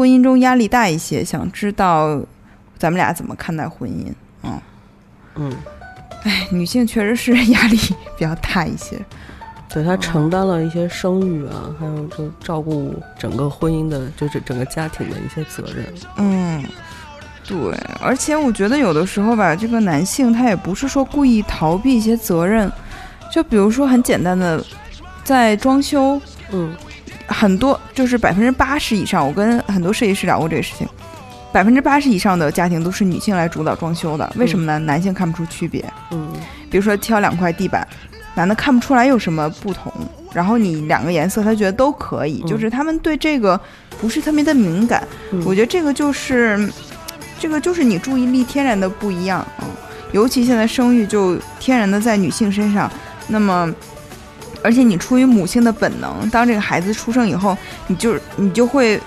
[0.00, 1.22] 婚姻中压力大一些。
[1.22, 2.18] 想知道
[2.78, 4.10] 咱们俩怎么看待婚姻？
[4.42, 4.58] 嗯
[5.34, 5.52] 嗯，
[6.22, 7.76] 哎，女性确实是压力
[8.16, 8.98] 比较大一些。
[9.68, 15.84] 对她承担了一些生育啊，还有就照顾整个婚姻的，就是整个家庭的一些责任。
[16.16, 16.64] 嗯，
[17.46, 17.58] 对，
[18.00, 22.72] 而且我觉得有的时候吧，这个男性他也不是说故意逃避一些责任，
[23.30, 24.64] 就比如说很简单的，
[25.22, 26.18] 在装修，
[26.52, 26.74] 嗯，
[27.30, 30.86] 很多就是百分之八十以上，我跟很多设计师聊过这个事情，
[31.50, 34.78] 百分之八十以上的家庭都是女性来主导装修的，为什么呢？
[34.80, 35.84] 男性看不出区别。
[36.10, 36.28] 嗯，
[36.70, 37.86] 比如说挑两块地板。
[38.36, 39.92] 男的看不出来有什么不同，
[40.32, 43.60] 然后你两个颜色他觉得都可以，就是他们对这个
[44.00, 45.02] 不是特别的敏感。
[45.44, 46.70] 我觉得这个就是，
[47.40, 49.66] 这个就是你注意力天然的不一样啊，
[50.12, 52.88] 尤其现在生育就天然的在女性身上，
[53.26, 53.74] 那么，
[54.62, 57.56] 而且你出于母性的本能，当这个孩子出生以后，
[57.86, 59.00] 你就你就会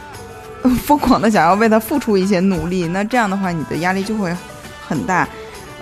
[0.83, 4.35] 疯狂的想要为他付出一些努力，那这样的话你的压力就会
[4.87, 5.27] 很大，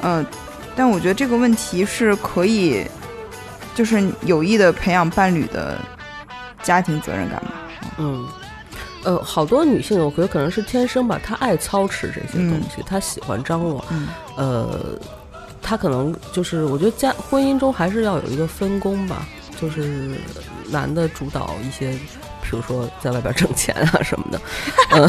[0.02, 0.26] 嗯。
[0.74, 2.86] 但我觉得这个问题是可以，
[3.76, 5.78] 就是有意的培养伴侣的
[6.64, 7.52] 家庭责任感吧。
[7.98, 8.26] 嗯，
[9.04, 14.08] 呃，好多女性，我觉得可能是天生吧，她爱操持这些东西，她喜欢张罗，嗯。
[14.38, 14.80] 呃，
[15.62, 19.28] 她可能就是，我觉得家婚姻中还是要有一个分工吧，
[19.62, 20.12] 就是
[20.70, 21.92] 男的主导一些，
[22.42, 24.42] 比如说在外边挣钱啊什么的，
[24.92, 25.08] 嗯、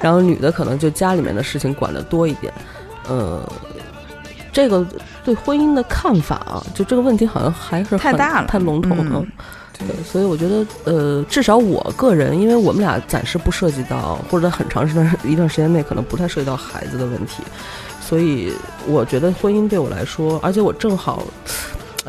[0.00, 2.52] 然后女的可能就家里面的事情管得多一点，
[3.08, 3.42] 呃，
[4.52, 4.86] 这个
[5.24, 9.20] 对婚姻的看法啊，就这个问题好像还是太大了太笼统了。
[9.20, 9.26] 嗯
[9.86, 17.44] 对，所以我觉得，呃，至少我个人，因为我们俩暂时不涉及到，或者在很长时段一段时间内可能不太涉及到孩子的问题，
[18.00, 18.52] 所以
[18.88, 21.22] 我觉得婚姻对我来说，而且我正好，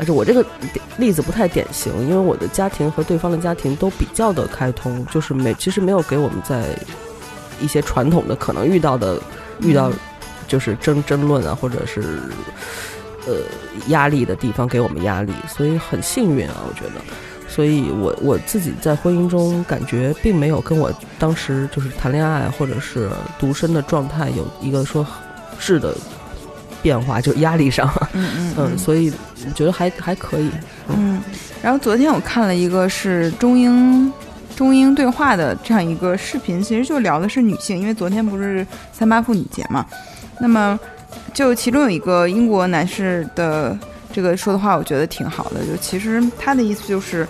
[0.00, 0.42] 而且我这个
[0.72, 6.64] 典例子不太典型，因为我的家庭和对方的家庭都比较的开通，就是没其实没有给我们在
[7.60, 9.20] 一些传统的可能遇到的
[9.60, 9.92] 遇到
[10.48, 12.18] 就是争争论啊，或者是
[13.26, 13.34] 呃
[13.88, 17.00] 压力的地方给我们压力，所以很幸运啊，我觉得。
[17.46, 25.04] 所以我我自己在婚姻中感觉并没有跟我当时就是谈恋爱或者是独身的状态有一个说
[25.58, 25.92] 质的
[26.80, 29.12] 变化，就压力上，嗯 嗯嗯，所以
[29.46, 30.50] 我觉得还还可以，
[30.88, 31.20] 嗯，
[31.62, 34.12] 然后昨天我看了一个是中英
[34.56, 39.84] 中英对话的这样一个视频，其实就聊的是女性，因为昨天不是三八妇女节嘛，
[40.40, 40.78] 那么
[41.32, 43.78] 就其中有一个英国男士的
[44.12, 47.26] 这个说的话，我觉得挺好的，就其实他的意思就是。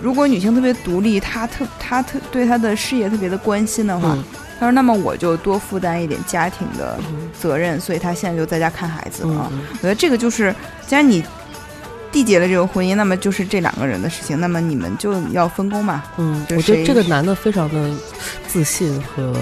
[0.00, 4.24] 如果女性特别独立，她特她特对她的事业特别的关心的话，嗯。
[4.58, 6.98] 他说那么我就多负担一点家庭的
[7.32, 9.48] 责任，所以她现在就在家看孩子啊。
[9.52, 9.60] 嗯。
[9.74, 10.52] 我觉得这个就是，
[10.88, 11.22] 既然你
[12.12, 16.02] 缔结了这个婚姻，那么就是这两个人的事情，那么你们就要分工嘛。
[16.18, 17.90] 嗯，我觉得这个男的非常的
[18.46, 19.34] 自信和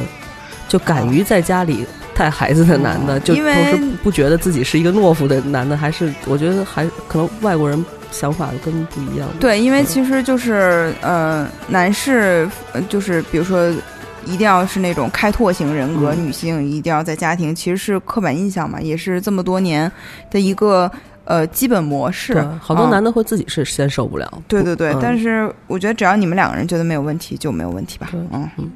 [0.69, 9.29] 就敢于在家里带孩子的男的，就同时不觉得自己是一个懦夫的男的，还是我觉得还可能外国人想法跟不一样。
[9.41, 13.73] 对，因为其实就是呃，男士呃就是比如说。
[14.27, 19.91] 一定要是那种开拓型人格，嗯女性一定要在家庭，其实是刻板印象嘛，也是这么多年
[20.31, 20.89] 的一个
[21.31, 24.43] 呃基本模式。，好多啊男的会自己是先受不了。
[24.49, 28.11] 对对对，嗯但是我觉得只要你们两个人觉得没有问题，就没有问题吧。
[28.13, 28.71] 嗯嗯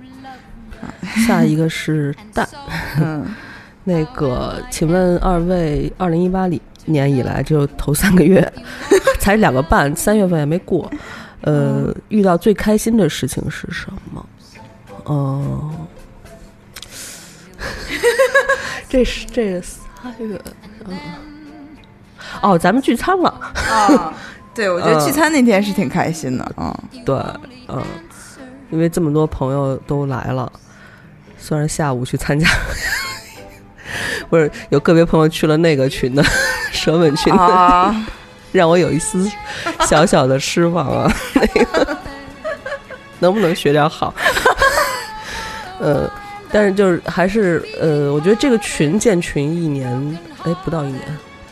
[1.26, 2.46] 下一个是蛋，
[3.00, 3.26] 嗯，
[3.84, 6.46] 那个，请问二位，二零一八
[6.84, 8.52] 年以来就头三个月，
[9.18, 10.90] 才两个半，三月份也没过，
[11.40, 14.26] 呃，遇到最开心的事情是什么？
[15.04, 15.70] 哦、
[18.88, 20.40] 这是这个三月，
[20.86, 20.96] 嗯，
[22.42, 23.28] 哦，咱们聚餐了，
[23.70, 24.12] 啊，
[24.54, 26.78] 对，我觉得嗯聚餐那天是挺开心的啊。
[27.04, 27.16] 对，
[27.68, 27.82] 嗯，
[28.70, 30.50] 因为这么多朋友都来了，
[31.38, 32.48] 虽然下午去参加，
[34.28, 36.22] 不是有个别朋友去了那个群的
[36.72, 38.06] 舌吻群的，啊，
[38.52, 39.30] 让我有一丝
[39.80, 41.12] 小小的失望啊。
[41.34, 41.96] 那个
[43.20, 44.12] 能不能学点好？
[45.80, 46.10] 呃，
[46.50, 51.00] 但是就是还是呃，我觉得这个群建群一年，哎，不到一年，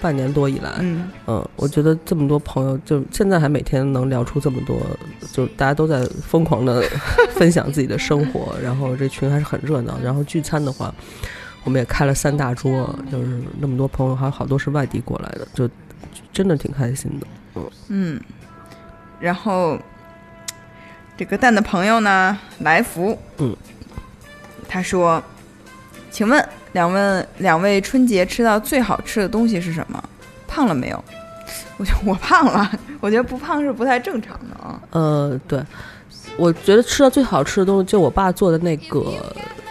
[0.02, 4.76] 半年多以来，嗯嗯，我觉得这么多朋友，就现在还每天能聊出这么多，
[5.32, 6.82] 就大家都在疯狂的
[7.36, 9.96] 分享自己的生活，然后这群还是很热闹。
[10.02, 10.92] 然后聚餐的话，
[11.62, 15.70] 我们也开了三大桌，就是那么多朋友，还有好多是外地过来的，就
[16.32, 17.62] 真的挺开心的。
[17.86, 18.20] 嗯，
[19.20, 19.78] 然后
[21.16, 23.56] 这个蛋的朋友呢，来福，嗯，
[24.68, 25.22] 他说
[26.10, 30.02] ：“请问两位两位春节吃到最好吃的东西是什么？
[30.48, 31.04] 胖了没有？”
[31.78, 32.70] 我觉得 我胖了，
[33.00, 34.80] 我觉得不胖是不太正常的啊。
[34.90, 35.60] 呃，对，
[36.36, 39.12] 我觉得吃到最好吃的东西就我爸做的那个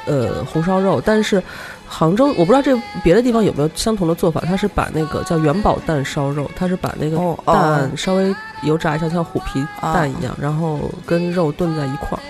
[0.06, 1.42] 呃红烧肉，但是
[1.88, 12.22] 杭州我不知道这别的地方有没有相同的做法，他是把那个叫元宝蛋烧肉，他是把那个蛋稍微油炸一下，像虎皮蛋一样，然后跟肉炖在一块儿，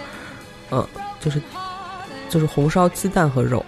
[0.72, 0.88] 嗯，
[1.20, 1.42] 就是
[2.30, 3.66] 就是红烧鸡蛋和肉，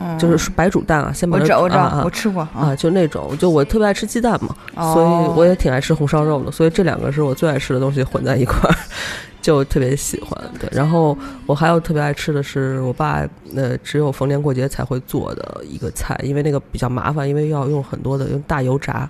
[0.00, 8.74] 嗯，就是白煮蛋啊，先把它我知道，我知道，啊啊我吃过啊，就那种，就我特别爱吃鸡蛋嘛，哦所以我也挺爱吃红烧肉的，所以这两个是我最爱吃的东西混在一块儿，
[9.42, 10.38] 就特别喜欢。
[10.60, 13.26] 对，然后我还有特别爱吃的是我爸
[13.56, 19.08] 呃只有逢年过节才会做的一个菜，因为那个比较麻烦，因为要用很多的用大油炸，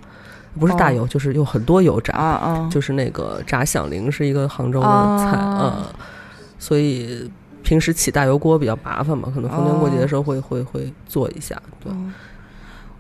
[0.59, 4.87] 不是大油，就是用很多油炸，啊啊，就是那个炸响铃是一个杭州的
[5.19, 5.73] 菜，哦。
[5.77, 5.85] 嗯，
[6.59, 7.31] 所以。
[7.69, 11.55] 平时起大油锅比较麻烦嘛，可能逢年过节的时候会、会会做一下，
[11.85, 11.93] 对，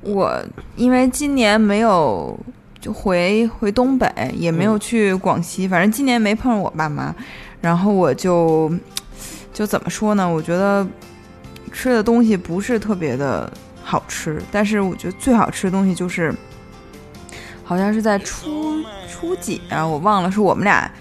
[0.03, 0.39] 我
[0.77, 2.39] 因为今年没有
[2.79, 4.07] 就回回东北，
[4.37, 7.15] 也没有嗯去广西，反正今年没碰上我爸妈，
[7.63, 8.71] 然后我就
[9.55, 10.29] 就怎么说呢？
[10.29, 10.87] 我觉得
[11.73, 13.51] 吃的东西不是特别的
[13.83, 16.31] 好吃，但是我觉得最好吃的东西就是
[17.65, 20.93] 好像是在初初几啊，我忘了，是我们俩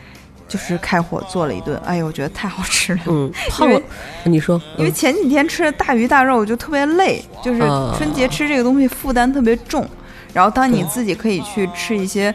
[0.48, 3.02] 就是开火做了一顿，哎呦，我觉得太好吃了。
[3.08, 3.82] 嗯，胖了，
[4.24, 7.60] 你说，因为前几天吃的大鱼大肉就特别累，就是
[7.98, 9.88] 春节吃这个东西负担特别重。
[10.34, 12.34] 然后当你自己可以去吃一些，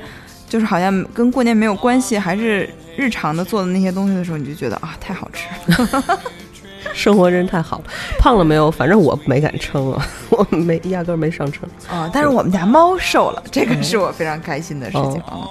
[0.48, 6.18] 就是好像跟过年没有关系，还是日常的做的那些东西的时候，你就觉得啊，太好吃了。
[6.92, 7.84] 生活真太好了，
[8.18, 8.70] 胖了没有？
[8.70, 12.10] 反正我没敢称啊， 我没压根没上称啊。
[12.12, 15.48] 但是我们家猫瘦了，这个是我非常开心的事情啊。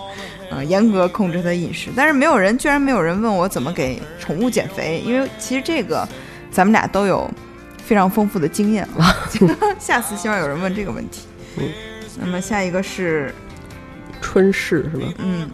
[0.51, 6.07] 嗯，严格控制它饮食，但是没有人，居然没有人问我怎么给宠物减肥，因为其实这个
[6.51, 7.29] 咱们俩都有
[7.77, 9.15] 非常丰富的经验了。
[9.79, 11.27] 下次希望有人问这个问题。
[11.57, 11.69] 嗯，
[12.19, 13.33] 那么下一个是
[14.21, 15.07] 春逝是吧？
[15.19, 15.49] 嗯。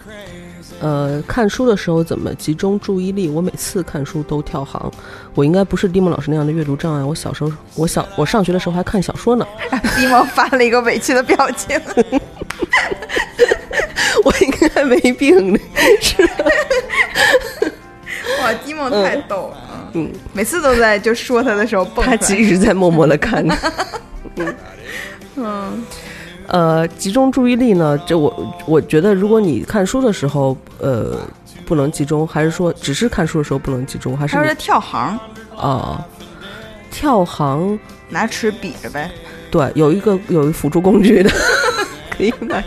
[0.79, 3.27] 呃，看书的时候怎么集中注意力？
[3.29, 4.91] 我每次看书都跳行，
[5.33, 7.03] 我应该不是蒂莫老师那样的阅读障碍。
[7.03, 9.47] 我小时候，我小我上学的时候还看小说呢。
[9.95, 11.81] 蒂莫发了一个委屈的表情。
[14.68, 15.59] 我应该没病呢，
[16.01, 16.22] 是。
[18.41, 19.57] 哇，蒂梦太逗了。
[19.93, 23.45] 嗯，每次都在就说他的时候蹦他其实在默默的看。
[24.36, 24.55] 嗯。
[25.36, 25.84] 嗯。
[26.47, 27.97] 呃，集中注意力呢？
[28.05, 31.20] 这我我觉得，如果你看书的时候，呃，
[31.65, 34.36] 不能集中，还是说只是看书的时候不能集中，还是？
[34.36, 35.20] 他是跳行。
[35.55, 36.01] 哦，
[36.91, 37.78] 跳行
[38.09, 39.09] 拿尺比着呗。
[39.51, 41.30] 对，有一个有一辅助工具的，
[42.15, 42.63] 可以买。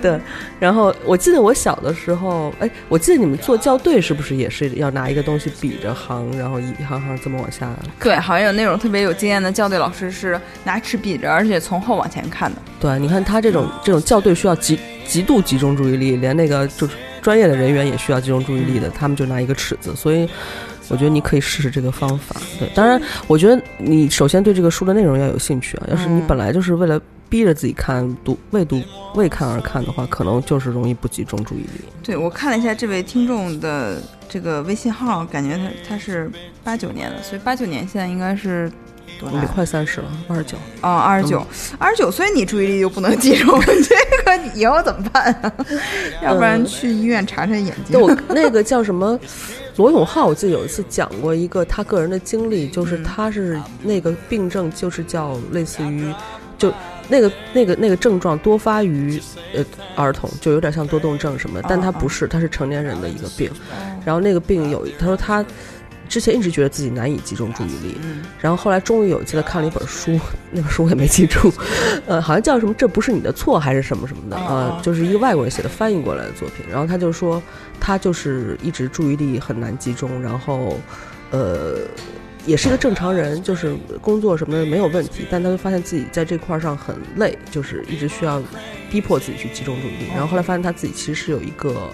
[0.00, 0.18] 对。
[0.58, 7.70] 然后我记得我小的时候，哎，我记得你们做校对是不是也是要拿一个东西比着行，然后一行行这么往下？
[8.00, 12.58] 对，好像有那种特别有经验的校对老师是拿尺比着，而且从后往前看的。
[12.80, 20.28] 对，你看他这种这种校对需要极极度集中注意力，连那个就是专业的人员也需要集中注意力的，他们就拿一个尺子，所以
[20.88, 22.40] 我觉得你可以试试这个方法。
[22.58, 27.00] 对，当然，我觉得你首先对这个书的内容要有兴趣啊，要是你本来就是为了。
[27.28, 28.80] 逼着自己看，读为读
[29.14, 31.84] 为看而看的话，可能就是容易不集中注意力。
[32.02, 36.30] 对，我看了一下这位听众的这个微信号，感觉他他是
[36.64, 38.72] 八九年的，所以八九年现在应该是
[39.20, 39.44] 多大？
[39.44, 40.56] 快三十了，二十九。
[40.80, 41.46] 哦，二十九，
[41.78, 45.52] 二十九岁你注意力就不能集中，这个以后怎么办啊？
[46.24, 48.00] 要不然去医院查查眼睛。
[48.00, 49.18] 我那个叫什么
[49.76, 56.10] 罗永浩，我记得有一次讲过一个他个人的经历，就是他是那个病症，就是叫类似于
[56.56, 56.72] 就。
[57.08, 59.20] 那个、那个、那个症状多发于
[59.54, 59.64] 呃
[59.96, 63.50] 儿童，就有点像多动症什么，但他不是，他是成年人的一个病。
[64.04, 65.44] 然后那个病有，他说他
[66.08, 67.98] 之前一直觉得自己难以集中注意力，
[68.40, 70.18] 然后后来终于有一次他看了一本书，
[70.50, 71.52] 那本书我也没记住，
[72.06, 76.64] 呃，好像叫什么“这不是你的错”还是什么什么的呃，就是一个外国人写的翻译过来的作品。
[76.70, 77.42] 然后他就说
[77.80, 80.78] 他就是一直注意力很难集中，然后
[81.30, 81.78] 呃。
[82.48, 88.42] 也是一个正常人，就是工作什么的没有问题，但他就发现自己在这块上很累，就是一直需要
[88.90, 90.08] 逼迫自己去集中注意力。
[90.12, 91.90] 然后后来发现他自己其实是有一个，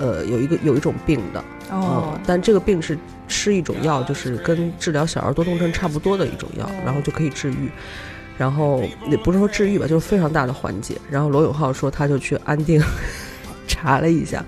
[0.00, 7.70] 呃，有一个有一种病的，哦，但这个病是吃一种药，就是跟治疗小儿多动症差不多的一种药，然后就可以治愈。
[8.36, 10.96] 然后也不是说治愈吧，就是非常大的缓解。
[11.08, 12.82] 然后罗永浩说他就去安定
[13.68, 14.44] 查了一下，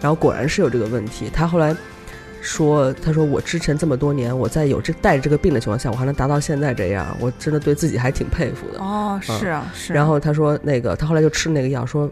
[0.00, 1.30] 然后果然是有这个问题。
[1.32, 1.76] 他后来。
[2.44, 8.78] 说，他说我之前这么多年，我在有这带着这个病的情况下，我还能达到现在这样，我真的对自己还挺佩服的。
[8.78, 9.94] 哦，是啊，是。
[9.94, 12.08] 然后他说，那个他后来就吃那个药，说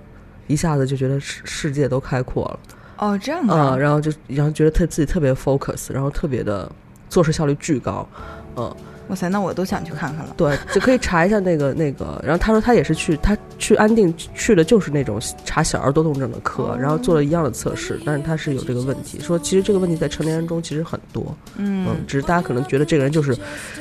[0.46, 2.58] 一下子就觉得世世界都开阔了。
[2.96, 3.54] 哦，这样的。
[3.54, 6.70] 啊，然后就然后觉得他自己特别 focus，然后特别的
[7.10, 8.08] 做事效率巨高，
[8.56, 8.74] 嗯。
[9.12, 10.32] 哇塞，那我都想去看看了。
[10.38, 12.18] 对，就可以查一下那个那个。
[12.24, 19.20] 然后他说他也是去，他去安定去的就是那种查小儿多动症的科，然后做了一样的测试，但是他是有这个问题。
[19.20, 23.36] 说其实这个问题在成年人中其实很多，嗯，只是大家可能觉得这个人就是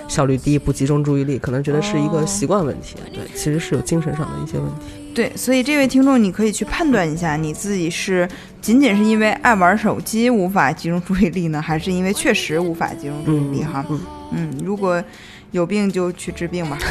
[0.10, 2.98] 效率低、不集中注意力，可能觉得是一个习惯问题。
[3.14, 5.14] 对，其实是有精神上的一些问题。
[5.16, 8.28] 对，所以这位听众，你可以去判断一下，你自己是
[8.62, 13.64] 仅仅是因为爱玩手机无法集中注意力呢，还是因为确实无法集中注意力？
[13.64, 13.86] 哈。
[13.90, 14.00] 嗯，
[14.64, 15.04] 如果
[15.52, 16.78] 有病就去治病吧。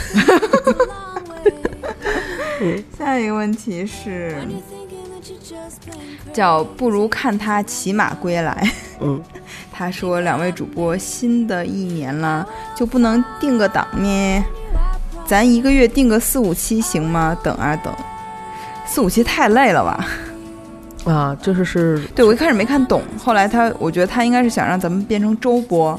[2.99, 4.37] 下一个问题是，
[6.33, 8.71] 叫不如看他骑马归来。
[9.01, 9.19] 嗯，
[9.73, 14.45] 他说两位主播，新的一年了，就不能定个档咩？
[15.27, 17.35] 咱一个月定个四五期行吗？
[17.43, 17.95] 等啊等，
[18.87, 20.07] 四五期太累了吧？
[21.07, 25.99] 啊，就是是，对我一开始没看懂，后来他，我觉得他应该是想让咱们变成周播。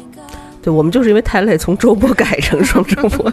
[0.61, 3.31] 对我们就是因为太累，从周播改成双周播。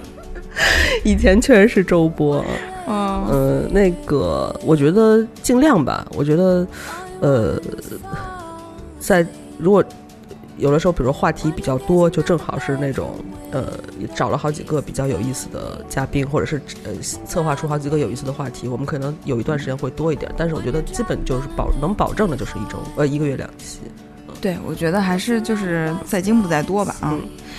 [1.04, 2.44] 以前确实是周播，
[2.88, 6.06] 嗯，那个我觉得尽量吧。
[6.14, 6.66] 我觉得，
[7.20, 7.60] 呃，
[8.98, 9.24] 在
[9.56, 9.84] 如果
[10.56, 13.14] 有的时候，比如说话题比较多，就正好是那种
[13.52, 13.74] 呃，
[14.16, 16.92] 找了好几个比较有意思的嘉宾，或者是呃
[17.24, 23.78] 策划出好几个有意思的话题，我们可能有一段时间会多一点，但是我觉得基本就是保能保证的就是一周呃一个月两期。
[24.40, 27.14] 对，我觉得还是就是在精不在多吧啊。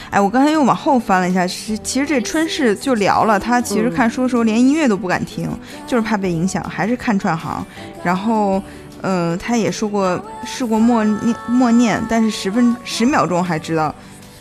[0.10, 5.50] 哎，我刚才又往后翻了一下，其实其实这春事就聊了，他其实看书的时候连音乐都不敢听，
[5.86, 7.64] 就是怕被影响，还是看串行。
[8.04, 8.62] 然后，
[9.02, 13.94] 呃，他也说过试过默念默念，但是十分十秒钟还知道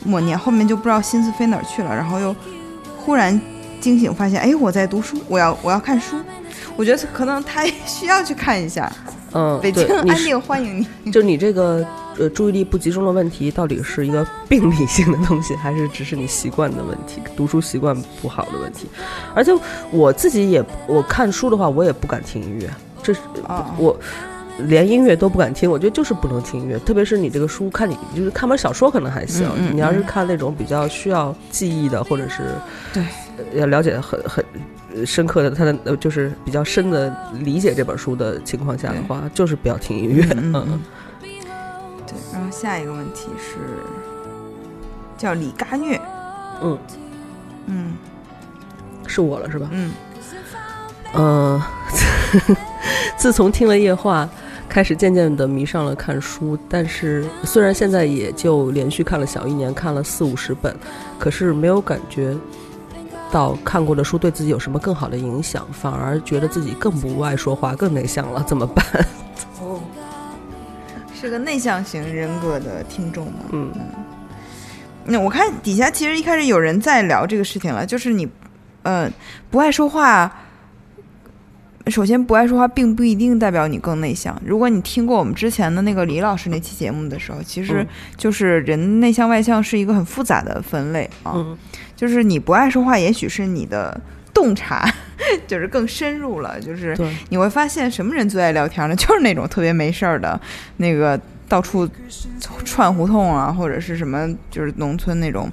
[0.04, 2.34] 默念，后面就不知道心思飞哪儿去了，然后又
[2.96, 3.38] 忽然
[3.80, 6.16] 惊醒，发现哎，我在读书，我要我要看书。
[6.76, 8.90] 我觉得可能他也需要去看一下。
[9.32, 11.10] 嗯，北京安定欢迎你。
[11.12, 11.86] 就你这个
[12.18, 18.88] 呃注意力不集中的问题，到底是一个病理性的东西，还是只是你习惯的问题，读书习惯不好的问题？
[19.34, 19.52] 而且
[19.90, 22.70] 我自己也，我看书的话，我也不敢听音乐，
[23.02, 23.94] 这是、啊我。
[24.66, 30.04] 连音乐都不敢听，我觉得就是不能听音乐，特别是你这个书，看你就是看本小说可能还行，嗯嗯你要是嗯。
[30.04, 32.42] 看那种比较需要记忆的，或者是
[32.92, 33.02] 对。
[33.02, 34.44] 呃要了解很很
[34.96, 40.26] 呃深刻的，他的呃就是比较深的理解这本书的情况下的话，就是不要听音乐。
[40.32, 40.80] 嗯嗯
[41.20, 43.58] 对，然后下一个问题是
[45.16, 46.00] 叫李嘎虐，
[46.60, 46.78] 嗯，
[47.66, 47.92] 嗯。
[49.06, 49.68] 是我了是吧？
[49.70, 49.92] 嗯。
[51.14, 51.62] 嗯、
[53.16, 54.28] 自从听了夜话，
[54.68, 56.58] 开始渐渐的迷上了看书。
[56.68, 60.74] 但是虽然现在也就连续看了小一年，看了四五十本，
[61.18, 62.36] 可是没有感觉
[63.30, 68.44] 到看过的书对自己有什么更好的影响，反而觉得自己更不爱说话，更内向了。
[68.46, 68.84] 怎么办？
[69.60, 69.80] 哦，
[71.14, 73.40] 是个内向型人格的听众吗？
[73.52, 73.72] 嗯
[75.10, 78.28] 那我看底下其实一开始有人在聊这个事情了，就是你，
[78.82, 79.10] 呃，
[79.50, 80.30] 不爱说话。
[81.90, 84.40] 首先，不爱说话并不一定代表你更内向。
[84.44, 87.86] 如果你听过我们之前的那个李老师那期节目的时候，其实嗯
[88.16, 91.32] 就是人内向外向是一个很复杂的分类啊。
[91.34, 91.56] 嗯
[91.96, 94.00] 就是你不爱说话，也许是你的
[94.32, 94.88] 洞察
[95.48, 96.96] 就是更深入了，就是，
[97.30, 98.94] 你会发现什么人最爱聊天呢？
[98.96, 100.40] 就是那种特别没事儿的，
[100.76, 101.88] 那个到处
[102.64, 105.50] 串胡同啊，或者是什么，就是农村那种，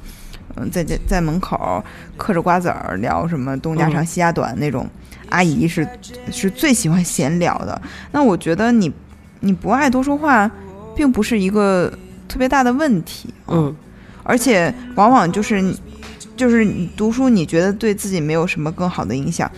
[0.56, 1.84] 嗯，在在在门口
[2.16, 4.88] 嗑着瓜子儿聊什么东家长嗯西家短那种
[5.30, 5.88] 阿姨是
[6.32, 7.82] 是最喜欢闲聊的。
[8.12, 8.92] 那我觉得你
[9.40, 10.50] 你不爱多说话，
[10.96, 11.92] 并不是一个
[12.28, 13.76] 特别大的问题，啊嗯
[14.24, 15.80] 而且往往就是你
[16.36, 19.50] 就是你读书，你觉得对自己没有什么更好的影响。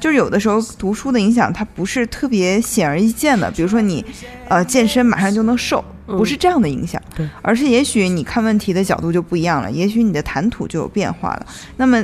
[0.00, 4.02] 就是有的时候读书的影响，它不是特别显而易见的，比如说你，
[4.48, 11.46] 呃，健身马上就能瘦，不是这样的影响，对而是也许你看问题的角度就不一样了，也许你的谈吐就有变化了。
[11.76, 12.02] 那么，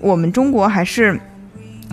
[0.00, 1.20] 我们中国还是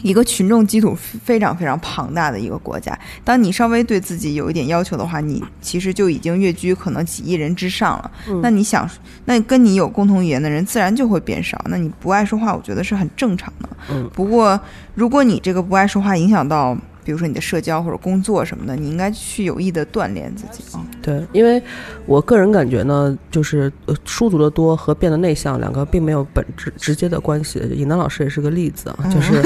[0.01, 2.97] 一个群众基础非常非常庞大的一个国家。
[3.23, 8.11] 当你稍微对自己有一点要求的话，你其实就已经跃居可能几亿人之上了。
[8.27, 8.89] 嗯那你想，
[9.25, 11.59] 那跟你有共同语言的人自然就会变少。
[11.69, 13.69] 那你不爱说话，我觉得是很正常的。
[13.89, 14.59] 嗯不过，
[14.95, 20.85] 如果你这个不爱说话影响到，比如说你的社交或者工作什么的，你应该去有意的锻炼自己啊。
[21.01, 21.61] 对，因为
[22.05, 27.59] 我个人感觉呢，就是呃书读的多和变得内向两个并没有本质直接的关系。
[27.73, 29.41] 尹楠老师也是个例子啊，就是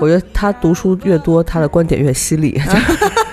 [0.00, 2.60] 我觉得他读书越多，他的观点越犀利。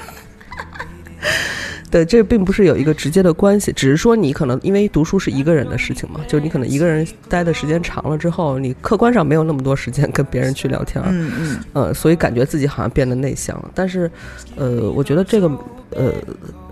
[1.95, 13.71] 对，这并不是有一个直接的关系，只是说你可能因为读书是一个人的事情嘛，就你可能一个人待的时间长了之后，你客观上没有那么多时间跟别人去聊天儿，嗯嗯呃，所以感觉自己好像变得内向了。
[13.73, 14.11] 但是，
[14.57, 15.47] 呃，我觉得这个，
[15.91, 16.11] 呃，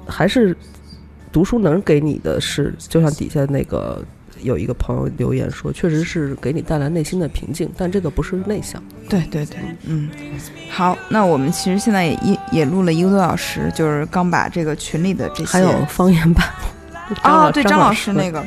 [0.06, 0.54] 还是
[1.32, 4.04] 读书能给你的是，就像底下那个
[4.44, 8.82] 有一个朋友留言说，确实是给你带来内心的平静，但这个不是内向。
[9.10, 10.10] 对对对，嗯，
[10.70, 16.48] 好，那我们其实现在也一也录了一个多小时，就是刚把这个群里的这些还有方言版
[17.24, 18.44] 哦，对，张老老师那个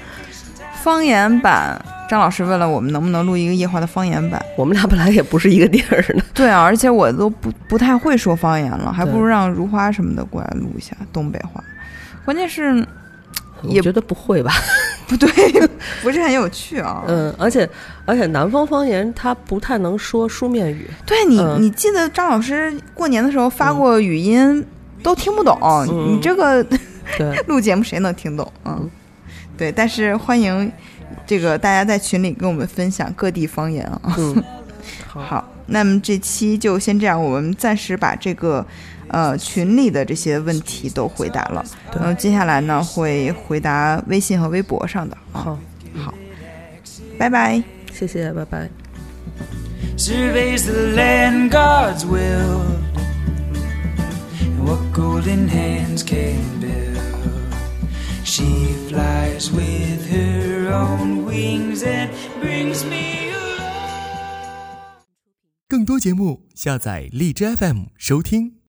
[0.82, 4.43] 方言版，张老师问了我们能不能录一个夜话的方言版。
[4.56, 11.62] 我们俩本来也不是一个地儿的，对啊，而且我都不不太会说方言了，还不如让如花什么的过来录一下东北话。
[12.24, 12.85] 关键是
[13.62, 14.52] 也觉得不会吧？
[15.08, 15.28] 不对，
[16.02, 17.04] 不是很有趣啊。
[17.06, 17.68] 嗯，而且
[18.04, 24.66] 而且南方方言它不太能说书面语，对你，嗯你记得张老师过年的时候发过语音，
[25.02, 25.56] 都听不懂。
[25.62, 26.64] 嗯你这个
[27.16, 28.52] 对， 录节目谁能听懂？
[28.64, 28.90] 嗯，
[29.56, 30.70] 对，但是欢迎
[31.24, 34.00] 这个大家在群里跟我们分享各地方言啊。
[34.18, 34.42] 嗯，
[35.06, 38.66] 好，那么这期就先这样，我们暂时把这个
[39.08, 41.64] 呃群里的这些问题都回答了。
[41.92, 45.58] 对嗯、接下来呢会回答微信和微博上的好。
[45.94, 46.14] 好，
[47.18, 47.62] 拜拜。
[47.92, 48.68] 谢谢，拜拜。
[49.96, 52.60] surveys the land God's will
[54.40, 57.00] and what golden hands can build.
[58.24, 62.10] She flies flies with her own wings and
[62.40, 65.02] brings me along.
[65.68, 68.56] 更多节目，下载荔枝 FM 收听。